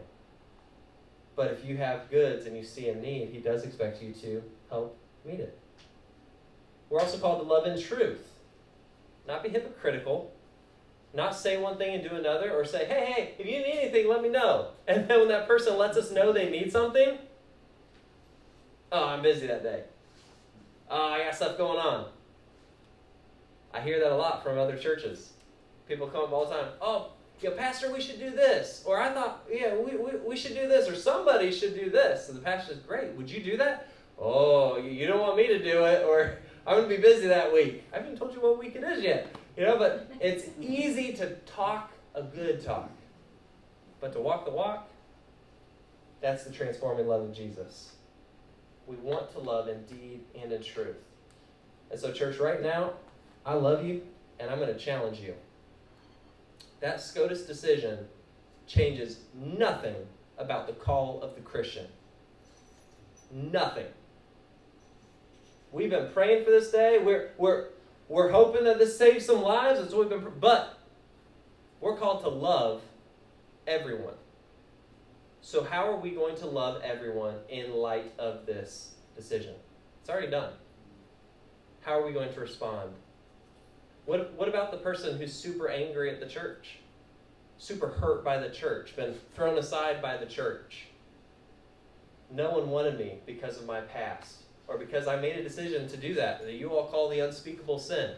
But 1.35 1.51
if 1.51 1.65
you 1.65 1.77
have 1.77 2.09
goods 2.11 2.45
and 2.45 2.55
you 2.55 2.63
see 2.63 2.89
a 2.89 2.95
need, 2.95 3.29
He 3.29 3.39
does 3.39 3.63
expect 3.63 4.01
you 4.01 4.13
to 4.13 4.43
help 4.69 4.97
meet 5.25 5.39
it. 5.39 5.57
We're 6.89 6.99
also 6.99 7.17
called 7.17 7.41
to 7.41 7.47
love 7.47 7.65
in 7.65 7.81
truth. 7.81 8.27
Not 9.27 9.43
be 9.43 9.49
hypocritical, 9.49 10.31
Not 11.13 11.35
say 11.35 11.57
one 11.57 11.77
thing 11.77 11.95
and 11.95 12.03
do 12.09 12.15
another, 12.15 12.53
or 12.53 12.63
say, 12.63 12.85
hey, 12.85 13.05
hey, 13.13 13.33
if 13.37 13.45
you 13.45 13.57
need 13.57 13.79
anything, 13.81 14.07
let 14.07 14.21
me 14.21 14.29
know. 14.29 14.69
And 14.87 15.07
then 15.07 15.19
when 15.19 15.27
that 15.29 15.47
person 15.47 15.77
lets 15.77 15.97
us 15.97 16.11
know 16.11 16.31
they 16.31 16.49
need 16.49 16.71
something, 16.71 17.17
oh, 18.91 19.07
I'm 19.07 19.21
busy 19.21 19.47
that 19.47 19.63
day. 19.63 19.83
Oh, 20.89 21.09
I 21.13 21.23
got 21.25 21.35
stuff 21.35 21.57
going 21.57 21.79
on. 21.79 22.09
I 23.73 23.81
hear 23.81 23.99
that 23.99 24.11
a 24.11 24.15
lot 24.15 24.43
from 24.43 24.57
other 24.57 24.77
churches. 24.77 25.33
People 25.87 26.07
come 26.07 26.23
up 26.23 26.31
all 26.31 26.45
the 26.45 26.55
time. 26.55 26.69
Oh, 26.81 27.11
yeah, 27.41 27.51
Pastor, 27.57 27.91
we 27.91 28.01
should 28.01 28.19
do 28.19 28.29
this. 28.29 28.83
Or 28.85 28.99
I 28.99 29.13
thought, 29.13 29.45
yeah, 29.51 29.75
we, 29.75 29.95
we, 29.97 30.11
we 30.17 30.37
should 30.37 30.53
do 30.53 30.67
this. 30.67 30.87
Or 30.87 30.95
somebody 30.95 31.51
should 31.51 31.75
do 31.75 31.89
this. 31.89 32.29
And 32.29 32.37
the 32.37 32.41
pastor 32.41 32.73
says, 32.73 32.83
great. 32.83 33.13
Would 33.13 33.29
you 33.29 33.41
do 33.43 33.57
that? 33.57 33.87
Oh, 34.19 34.77
you 34.77 35.07
don't 35.07 35.19
want 35.19 35.37
me 35.37 35.47
to 35.47 35.59
do 35.59 35.85
it. 35.85 36.03
Or 36.05 36.37
I'm 36.67 36.77
going 36.77 36.89
to 36.89 36.95
be 36.95 37.01
busy 37.01 37.27
that 37.27 37.51
week. 37.51 37.83
I 37.91 37.97
haven't 37.97 38.17
told 38.17 38.33
you 38.33 38.41
what 38.41 38.59
week 38.59 38.75
it 38.75 38.83
is 38.83 39.03
yet. 39.03 39.33
You 39.57 39.65
know, 39.65 39.77
but 39.77 40.11
it's 40.19 40.45
easy 40.59 41.13
to 41.13 41.35
talk 41.45 41.91
a 42.13 42.21
good 42.21 42.63
talk. 42.63 42.89
But 43.99 44.13
to 44.13 44.19
walk 44.19 44.45
the 44.45 44.51
walk, 44.51 44.89
that's 46.21 46.43
the 46.43 46.51
transforming 46.51 47.07
love 47.07 47.21
of 47.21 47.33
Jesus. 47.33 47.93
We 48.87 48.95
want 48.97 49.31
to 49.33 49.39
love 49.39 49.67
in 49.67 49.83
deed 49.85 50.21
and 50.39 50.51
in 50.51 50.63
truth. 50.63 50.97
And 51.89 51.99
so, 51.99 52.11
church, 52.11 52.37
right 52.37 52.61
now, 52.61 52.93
I 53.45 53.53
love 53.53 53.85
you, 53.85 54.03
and 54.39 54.49
I'm 54.49 54.59
going 54.59 54.73
to 54.73 54.79
challenge 54.79 55.19
you. 55.19 55.33
That 56.79 57.01
SCOTUS 57.01 57.43
decision 57.43 58.07
changes 58.67 59.19
nothing 59.35 59.95
about 60.37 60.67
the 60.67 60.73
call 60.73 61.21
of 61.21 61.35
the 61.35 61.41
Christian. 61.41 61.87
Nothing. 63.31 63.87
We've 65.71 65.89
been 65.89 66.11
praying 66.11 66.43
for 66.43 66.51
this 66.51 66.71
day. 66.71 66.99
We're, 66.99 67.31
we're, 67.37 67.67
we're 68.09 68.29
hoping 68.29 68.65
that 68.65 68.77
this 68.77 68.97
saves 68.97 69.25
some 69.25 69.41
lives. 69.41 69.79
That's 69.79 69.93
what 69.93 70.09
we've 70.09 70.21
been, 70.21 70.33
but 70.39 70.77
we're 71.79 71.97
called 71.97 72.21
to 72.23 72.29
love 72.29 72.81
everyone. 73.67 74.15
So, 75.41 75.63
how 75.63 75.91
are 75.91 75.97
we 75.97 76.11
going 76.11 76.35
to 76.37 76.45
love 76.45 76.81
everyone 76.83 77.35
in 77.49 77.73
light 77.73 78.13
of 78.19 78.45
this 78.45 78.95
decision? 79.15 79.55
It's 80.01 80.09
already 80.09 80.29
done. 80.29 80.53
How 81.81 81.99
are 81.99 82.05
we 82.05 82.13
going 82.13 82.31
to 82.33 82.39
respond? 82.39 82.91
What, 84.11 84.33
what 84.33 84.49
about 84.49 84.71
the 84.71 84.77
person 84.77 85.17
who's 85.17 85.31
super 85.31 85.69
angry 85.69 86.09
at 86.09 86.19
the 86.19 86.25
church? 86.25 86.79
Super 87.57 87.87
hurt 87.87 88.25
by 88.25 88.39
the 88.39 88.49
church, 88.49 88.93
been 88.97 89.15
thrown 89.35 89.57
aside 89.57 90.01
by 90.01 90.17
the 90.17 90.25
church? 90.25 90.87
No 92.29 92.51
one 92.51 92.69
wanted 92.69 92.99
me 92.99 93.19
because 93.25 93.57
of 93.57 93.65
my 93.65 93.79
past, 93.79 94.39
or 94.67 94.77
because 94.77 95.07
I 95.07 95.15
made 95.15 95.37
a 95.37 95.43
decision 95.43 95.87
to 95.87 95.95
do 95.95 96.13
that, 96.15 96.41
that 96.41 96.51
you 96.55 96.71
all 96.71 96.87
call 96.87 97.07
the 97.07 97.21
unspeakable 97.21 97.79
sin. 97.79 98.11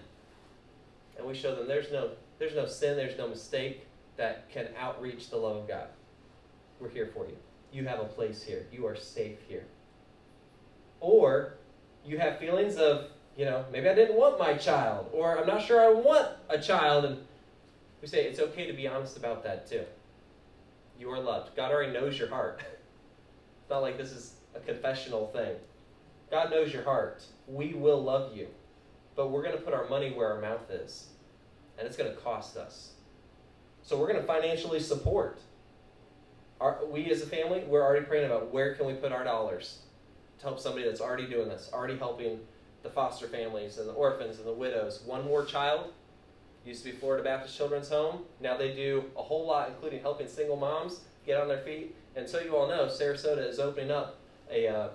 And 1.15 1.27
we 1.27 1.35
show 1.35 1.53
them 1.53 1.67
there's 1.67 1.91
no, 1.91 2.13
there's 2.39 2.55
no 2.55 2.65
sin, 2.65 2.97
there's 2.97 3.19
no 3.19 3.27
mistake 3.27 3.85
that 4.17 4.49
can 4.49 4.69
outreach 4.79 5.29
the 5.29 5.37
love 5.37 5.57
of 5.57 5.67
God. 5.67 5.89
We're 6.79 6.89
here 6.89 7.11
for 7.13 7.27
you. 7.27 7.37
You 7.71 7.87
have 7.87 7.99
a 7.99 8.05
place 8.05 8.41
here. 8.41 8.65
You 8.71 8.87
are 8.87 8.95
safe 8.95 9.37
here. 9.47 9.65
Or 10.99 11.53
you 12.03 12.17
have 12.17 12.39
feelings 12.39 12.77
of 12.77 13.11
you 13.37 13.45
know, 13.45 13.65
maybe 13.71 13.89
I 13.89 13.95
didn't 13.95 14.15
want 14.15 14.39
my 14.39 14.53
child, 14.53 15.09
or 15.11 15.37
I'm 15.39 15.47
not 15.47 15.63
sure 15.63 15.81
I 15.81 15.91
want 15.91 16.27
a 16.49 16.59
child. 16.59 17.05
And 17.05 17.17
we 18.01 18.07
say 18.07 18.25
it's 18.25 18.39
okay 18.39 18.67
to 18.67 18.73
be 18.73 18.87
honest 18.87 19.17
about 19.17 19.43
that 19.43 19.67
too. 19.67 19.83
You 20.99 21.09
are 21.09 21.19
loved. 21.19 21.55
God 21.55 21.71
already 21.71 21.91
knows 21.91 22.17
your 22.17 22.29
heart. 22.29 22.61
it's 22.61 23.69
not 23.69 23.81
like 23.81 23.97
this 23.97 24.11
is 24.11 24.35
a 24.55 24.59
confessional 24.59 25.27
thing. 25.27 25.55
God 26.29 26.51
knows 26.51 26.71
your 26.71 26.83
heart. 26.83 27.23
We 27.47 27.73
will 27.73 28.01
love 28.01 28.35
you. 28.35 28.47
But 29.15 29.29
we're 29.29 29.43
going 29.43 29.55
to 29.55 29.61
put 29.61 29.73
our 29.73 29.87
money 29.87 30.11
where 30.11 30.33
our 30.33 30.41
mouth 30.41 30.69
is. 30.69 31.07
And 31.77 31.87
it's 31.87 31.97
going 31.97 32.11
to 32.11 32.17
cost 32.17 32.57
us. 32.57 32.93
So 33.81 33.97
we're 33.99 34.07
going 34.07 34.21
to 34.21 34.25
financially 34.25 34.79
support. 34.79 35.41
Our, 36.61 36.85
we 36.85 37.09
as 37.11 37.21
a 37.21 37.25
family, 37.25 37.63
we're 37.67 37.83
already 37.83 38.05
praying 38.05 38.25
about 38.25 38.53
where 38.53 38.75
can 38.75 38.85
we 38.85 38.93
put 38.93 39.11
our 39.11 39.23
dollars 39.23 39.79
to 40.39 40.45
help 40.45 40.59
somebody 40.59 40.85
that's 40.85 41.01
already 41.01 41.27
doing 41.27 41.49
this, 41.49 41.69
already 41.73 41.97
helping 41.97 42.39
the 42.83 42.89
foster 42.89 43.27
families 43.27 43.77
and 43.77 43.87
the 43.87 43.93
orphans 43.93 44.37
and 44.37 44.45
the 44.45 44.53
widows. 44.53 45.01
One 45.05 45.25
More 45.25 45.45
Child 45.45 45.91
used 46.65 46.83
to 46.83 46.91
be 46.91 46.97
Florida 46.97 47.23
Baptist 47.23 47.57
Children's 47.57 47.89
Home. 47.89 48.23
Now 48.39 48.57
they 48.57 48.73
do 48.73 49.05
a 49.17 49.23
whole 49.23 49.47
lot, 49.47 49.69
including 49.69 50.01
helping 50.01 50.27
single 50.27 50.57
moms 50.57 50.99
get 51.25 51.39
on 51.39 51.47
their 51.47 51.59
feet. 51.59 51.95
And 52.15 52.27
so 52.27 52.39
you 52.39 52.55
all 52.55 52.67
know, 52.67 52.85
Sarasota 52.85 53.47
is 53.47 53.59
opening 53.59 53.91
up 53.91 54.19
a, 54.51 54.67
uh, 54.67 54.89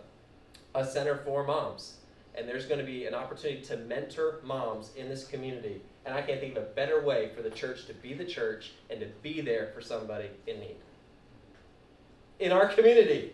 a 0.74 0.86
center 0.86 1.16
for 1.16 1.44
moms. 1.44 1.96
And 2.34 2.48
there's 2.48 2.66
going 2.66 2.78
to 2.78 2.86
be 2.86 3.06
an 3.06 3.14
opportunity 3.14 3.62
to 3.62 3.76
mentor 3.76 4.40
moms 4.44 4.92
in 4.96 5.08
this 5.08 5.26
community. 5.26 5.80
And 6.06 6.14
I 6.14 6.22
can't 6.22 6.40
think 6.40 6.56
of 6.56 6.62
a 6.62 6.66
better 6.66 7.04
way 7.04 7.30
for 7.34 7.42
the 7.42 7.50
church 7.50 7.86
to 7.86 7.94
be 7.94 8.14
the 8.14 8.24
church 8.24 8.72
and 8.88 9.00
to 9.00 9.06
be 9.22 9.40
there 9.40 9.72
for 9.74 9.80
somebody 9.80 10.28
in 10.46 10.60
need. 10.60 10.76
In 12.38 12.52
our 12.52 12.68
community. 12.68 13.32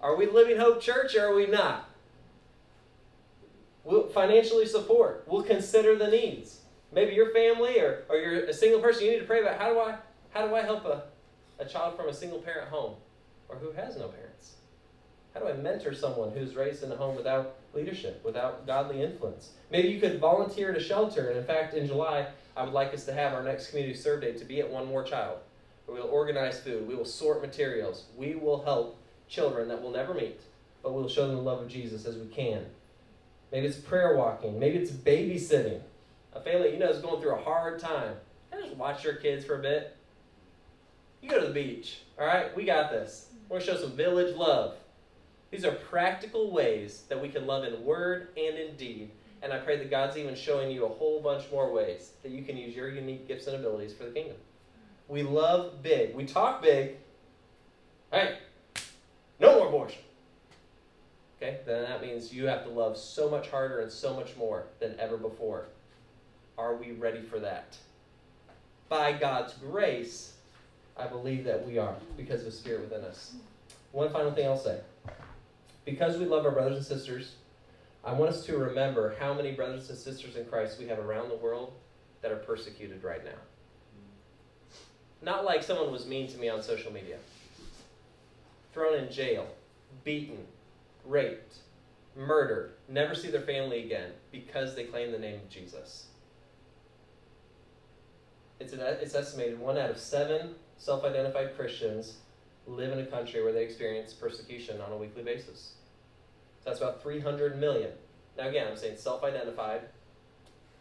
Are 0.00 0.14
we 0.14 0.26
Living 0.26 0.58
Hope 0.58 0.80
Church 0.80 1.16
or 1.16 1.28
are 1.28 1.34
we 1.34 1.46
not? 1.46 1.87
We'll 3.88 4.06
financially 4.08 4.66
support. 4.66 5.24
We'll 5.26 5.44
consider 5.44 5.96
the 5.96 6.08
needs. 6.08 6.60
Maybe 6.92 7.14
your 7.14 7.32
family 7.32 7.80
or, 7.80 8.04
or 8.10 8.16
you're 8.16 8.44
a 8.44 8.52
single 8.52 8.80
person, 8.80 9.06
you 9.06 9.12
need 9.12 9.20
to 9.20 9.24
pray 9.24 9.40
about 9.40 9.58
how 9.58 9.72
do 9.72 9.80
I 9.80 9.96
how 10.28 10.46
do 10.46 10.54
I 10.54 10.60
help 10.60 10.84
a, 10.84 11.04
a 11.58 11.64
child 11.64 11.96
from 11.96 12.06
a 12.06 12.12
single 12.12 12.38
parent 12.38 12.68
home 12.68 12.96
or 13.48 13.56
who 13.56 13.72
has 13.72 13.96
no 13.96 14.08
parents? 14.08 14.56
How 15.32 15.40
do 15.40 15.48
I 15.48 15.54
mentor 15.54 15.94
someone 15.94 16.32
who's 16.32 16.54
raised 16.54 16.82
in 16.82 16.92
a 16.92 16.96
home 16.96 17.16
without 17.16 17.56
leadership, 17.72 18.22
without 18.22 18.66
godly 18.66 19.02
influence? 19.02 19.52
Maybe 19.70 19.88
you 19.88 20.00
could 20.00 20.20
volunteer 20.20 20.70
at 20.70 20.76
a 20.76 20.84
shelter. 20.84 21.30
And 21.30 21.38
in 21.38 21.44
fact, 21.44 21.72
in 21.72 21.86
July, 21.86 22.26
I 22.58 22.64
would 22.64 22.74
like 22.74 22.92
us 22.92 23.06
to 23.06 23.14
have 23.14 23.32
our 23.32 23.42
next 23.42 23.70
community 23.70 23.96
serve 23.96 24.20
day 24.20 24.32
to 24.32 24.44
be 24.44 24.60
at 24.60 24.68
One 24.68 24.86
More 24.86 25.02
Child. 25.02 25.38
We'll 25.86 26.02
organize 26.02 26.60
food, 26.60 26.86
we 26.86 26.94
will 26.94 27.06
sort 27.06 27.40
materials, 27.40 28.04
we 28.18 28.34
will 28.34 28.62
help 28.62 28.98
children 29.28 29.68
that 29.68 29.80
we'll 29.80 29.92
never 29.92 30.12
meet, 30.12 30.42
but 30.82 30.92
we'll 30.92 31.08
show 31.08 31.26
them 31.26 31.36
the 31.36 31.42
love 31.42 31.62
of 31.62 31.68
Jesus 31.68 32.04
as 32.04 32.16
we 32.16 32.26
can. 32.26 32.66
Maybe 33.52 33.66
it's 33.66 33.78
prayer 33.78 34.16
walking. 34.16 34.58
Maybe 34.58 34.78
it's 34.78 34.90
babysitting. 34.90 35.80
A 36.34 36.40
family 36.40 36.72
you 36.72 36.78
know 36.78 36.90
is 36.90 37.00
going 37.00 37.20
through 37.20 37.34
a 37.34 37.42
hard 37.42 37.78
time. 37.78 38.14
And 38.52 38.62
just 38.62 38.76
watch 38.76 39.04
your 39.04 39.14
kids 39.14 39.44
for 39.44 39.58
a 39.58 39.62
bit. 39.62 39.96
You 41.22 41.30
go 41.30 41.40
to 41.40 41.46
the 41.46 41.52
beach. 41.52 42.00
All 42.18 42.26
right, 42.26 42.54
we 42.56 42.64
got 42.64 42.90
this. 42.90 43.28
We're 43.48 43.58
going 43.58 43.66
to 43.66 43.74
show 43.74 43.80
some 43.80 43.96
village 43.96 44.36
love. 44.36 44.76
These 45.50 45.64
are 45.64 45.72
practical 45.72 46.50
ways 46.50 47.04
that 47.08 47.20
we 47.20 47.28
can 47.28 47.46
love 47.46 47.64
in 47.64 47.84
word 47.84 48.28
and 48.36 48.58
in 48.58 48.76
deed. 48.76 49.10
And 49.40 49.52
I 49.52 49.58
pray 49.58 49.76
that 49.78 49.90
God's 49.90 50.16
even 50.16 50.34
showing 50.34 50.70
you 50.70 50.84
a 50.84 50.88
whole 50.88 51.20
bunch 51.22 51.44
more 51.50 51.72
ways 51.72 52.10
that 52.22 52.32
you 52.32 52.42
can 52.42 52.56
use 52.56 52.74
your 52.74 52.90
unique 52.90 53.26
gifts 53.26 53.46
and 53.46 53.56
abilities 53.56 53.94
for 53.94 54.04
the 54.04 54.10
kingdom. 54.10 54.36
We 55.06 55.22
love 55.22 55.82
big. 55.82 56.14
We 56.14 56.26
talk 56.26 56.60
big. 56.60 56.96
Hey, 58.12 58.38
no 59.40 59.58
more 59.58 59.68
abortion. 59.68 60.02
Okay? 61.40 61.58
Then 61.66 61.82
that 61.84 62.02
means 62.02 62.32
you 62.32 62.46
have 62.46 62.64
to 62.64 62.70
love 62.70 62.96
so 62.96 63.30
much 63.30 63.48
harder 63.48 63.80
and 63.80 63.90
so 63.90 64.14
much 64.14 64.36
more 64.36 64.64
than 64.80 64.98
ever 64.98 65.16
before. 65.16 65.66
Are 66.56 66.74
we 66.74 66.92
ready 66.92 67.22
for 67.22 67.38
that? 67.38 67.76
By 68.88 69.12
God's 69.12 69.54
grace, 69.54 70.34
I 70.96 71.06
believe 71.06 71.44
that 71.44 71.66
we 71.66 71.78
are 71.78 71.94
because 72.16 72.40
of 72.40 72.46
the 72.46 72.52
Spirit 72.52 72.80
within 72.80 73.04
us. 73.04 73.34
One 73.92 74.10
final 74.10 74.32
thing 74.32 74.46
I'll 74.46 74.58
say. 74.58 74.80
Because 75.84 76.18
we 76.18 76.26
love 76.26 76.44
our 76.44 76.50
brothers 76.50 76.76
and 76.76 76.86
sisters, 76.86 77.34
I 78.04 78.12
want 78.12 78.32
us 78.32 78.44
to 78.46 78.58
remember 78.58 79.14
how 79.18 79.32
many 79.32 79.52
brothers 79.52 79.88
and 79.88 79.98
sisters 79.98 80.36
in 80.36 80.44
Christ 80.46 80.78
we 80.78 80.88
have 80.88 80.98
around 80.98 81.28
the 81.28 81.36
world 81.36 81.72
that 82.22 82.32
are 82.32 82.36
persecuted 82.36 83.04
right 83.04 83.24
now. 83.24 83.30
Not 85.22 85.44
like 85.44 85.62
someone 85.62 85.92
was 85.92 86.06
mean 86.06 86.28
to 86.28 86.38
me 86.38 86.48
on 86.48 86.62
social 86.62 86.92
media, 86.92 87.16
thrown 88.72 88.98
in 88.98 89.10
jail, 89.10 89.46
beaten, 90.04 90.38
raped, 91.08 91.56
murdered, 92.14 92.74
never 92.88 93.14
see 93.14 93.30
their 93.30 93.40
family 93.40 93.84
again 93.84 94.12
because 94.30 94.76
they 94.76 94.84
claim 94.84 95.10
the 95.10 95.18
name 95.18 95.36
of 95.36 95.48
Jesus. 95.48 96.06
It's, 98.60 98.72
an, 98.72 98.80
it's 98.80 99.14
estimated 99.14 99.58
one 99.58 99.78
out 99.78 99.90
of 99.90 99.98
seven 99.98 100.54
self 100.76 101.04
identified 101.04 101.56
Christians 101.56 102.18
live 102.66 102.92
in 102.92 102.98
a 102.98 103.06
country 103.06 103.42
where 103.42 103.52
they 103.52 103.64
experience 103.64 104.12
persecution 104.12 104.80
on 104.80 104.92
a 104.92 104.96
weekly 104.96 105.22
basis. 105.22 105.72
So 106.62 106.70
that's 106.70 106.80
about 106.80 107.02
300 107.02 107.58
million. 107.58 107.90
Now, 108.36 108.48
again, 108.48 108.68
I'm 108.68 108.76
saying 108.76 108.96
self 108.96 109.24
identified. 109.24 109.82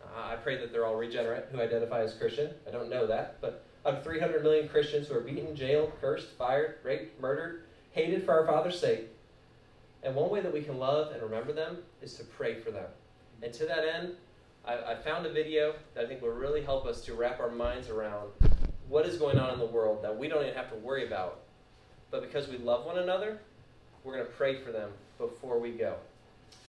Uh, 0.03 0.27
I 0.27 0.35
pray 0.35 0.57
that 0.57 0.71
they're 0.71 0.85
all 0.85 0.95
regenerate 0.95 1.45
who 1.51 1.61
identify 1.61 2.01
as 2.01 2.13
Christian. 2.13 2.51
I 2.67 2.71
don't 2.71 2.89
know 2.89 3.07
that. 3.07 3.41
But 3.41 3.65
of 3.85 4.03
300 4.03 4.43
million 4.43 4.67
Christians 4.67 5.07
who 5.07 5.15
are 5.15 5.21
beaten, 5.21 5.55
jailed, 5.55 5.91
cursed, 6.01 6.27
fired, 6.37 6.75
raped, 6.83 7.19
murdered, 7.21 7.63
hated 7.91 8.25
for 8.25 8.33
our 8.33 8.45
Father's 8.45 8.79
sake, 8.79 9.07
and 10.03 10.15
one 10.15 10.29
way 10.29 10.41
that 10.41 10.53
we 10.53 10.61
can 10.61 10.77
love 10.77 11.11
and 11.11 11.21
remember 11.21 11.53
them 11.53 11.77
is 12.01 12.13
to 12.15 12.23
pray 12.23 12.55
for 12.55 12.71
them. 12.71 12.87
And 13.41 13.53
to 13.53 13.65
that 13.65 13.83
end, 13.85 14.13
I, 14.65 14.93
I 14.93 14.95
found 14.95 15.25
a 15.25 15.31
video 15.31 15.73
that 15.93 16.05
I 16.05 16.07
think 16.07 16.21
will 16.21 16.29
really 16.29 16.61
help 16.61 16.85
us 16.85 17.01
to 17.05 17.13
wrap 17.13 17.39
our 17.39 17.51
minds 17.51 17.89
around 17.89 18.29
what 18.87 19.05
is 19.05 19.17
going 19.17 19.37
on 19.37 19.53
in 19.53 19.59
the 19.59 19.65
world 19.65 20.03
that 20.03 20.17
we 20.17 20.27
don't 20.27 20.43
even 20.43 20.55
have 20.55 20.69
to 20.69 20.77
worry 20.77 21.07
about. 21.07 21.41
But 22.11 22.21
because 22.21 22.47
we 22.47 22.57
love 22.57 22.85
one 22.85 22.99
another, 22.99 23.39
we're 24.03 24.13
going 24.13 24.25
to 24.25 24.31
pray 24.31 24.61
for 24.61 24.71
them 24.71 24.91
before 25.17 25.59
we 25.59 25.71
go. 25.71 25.95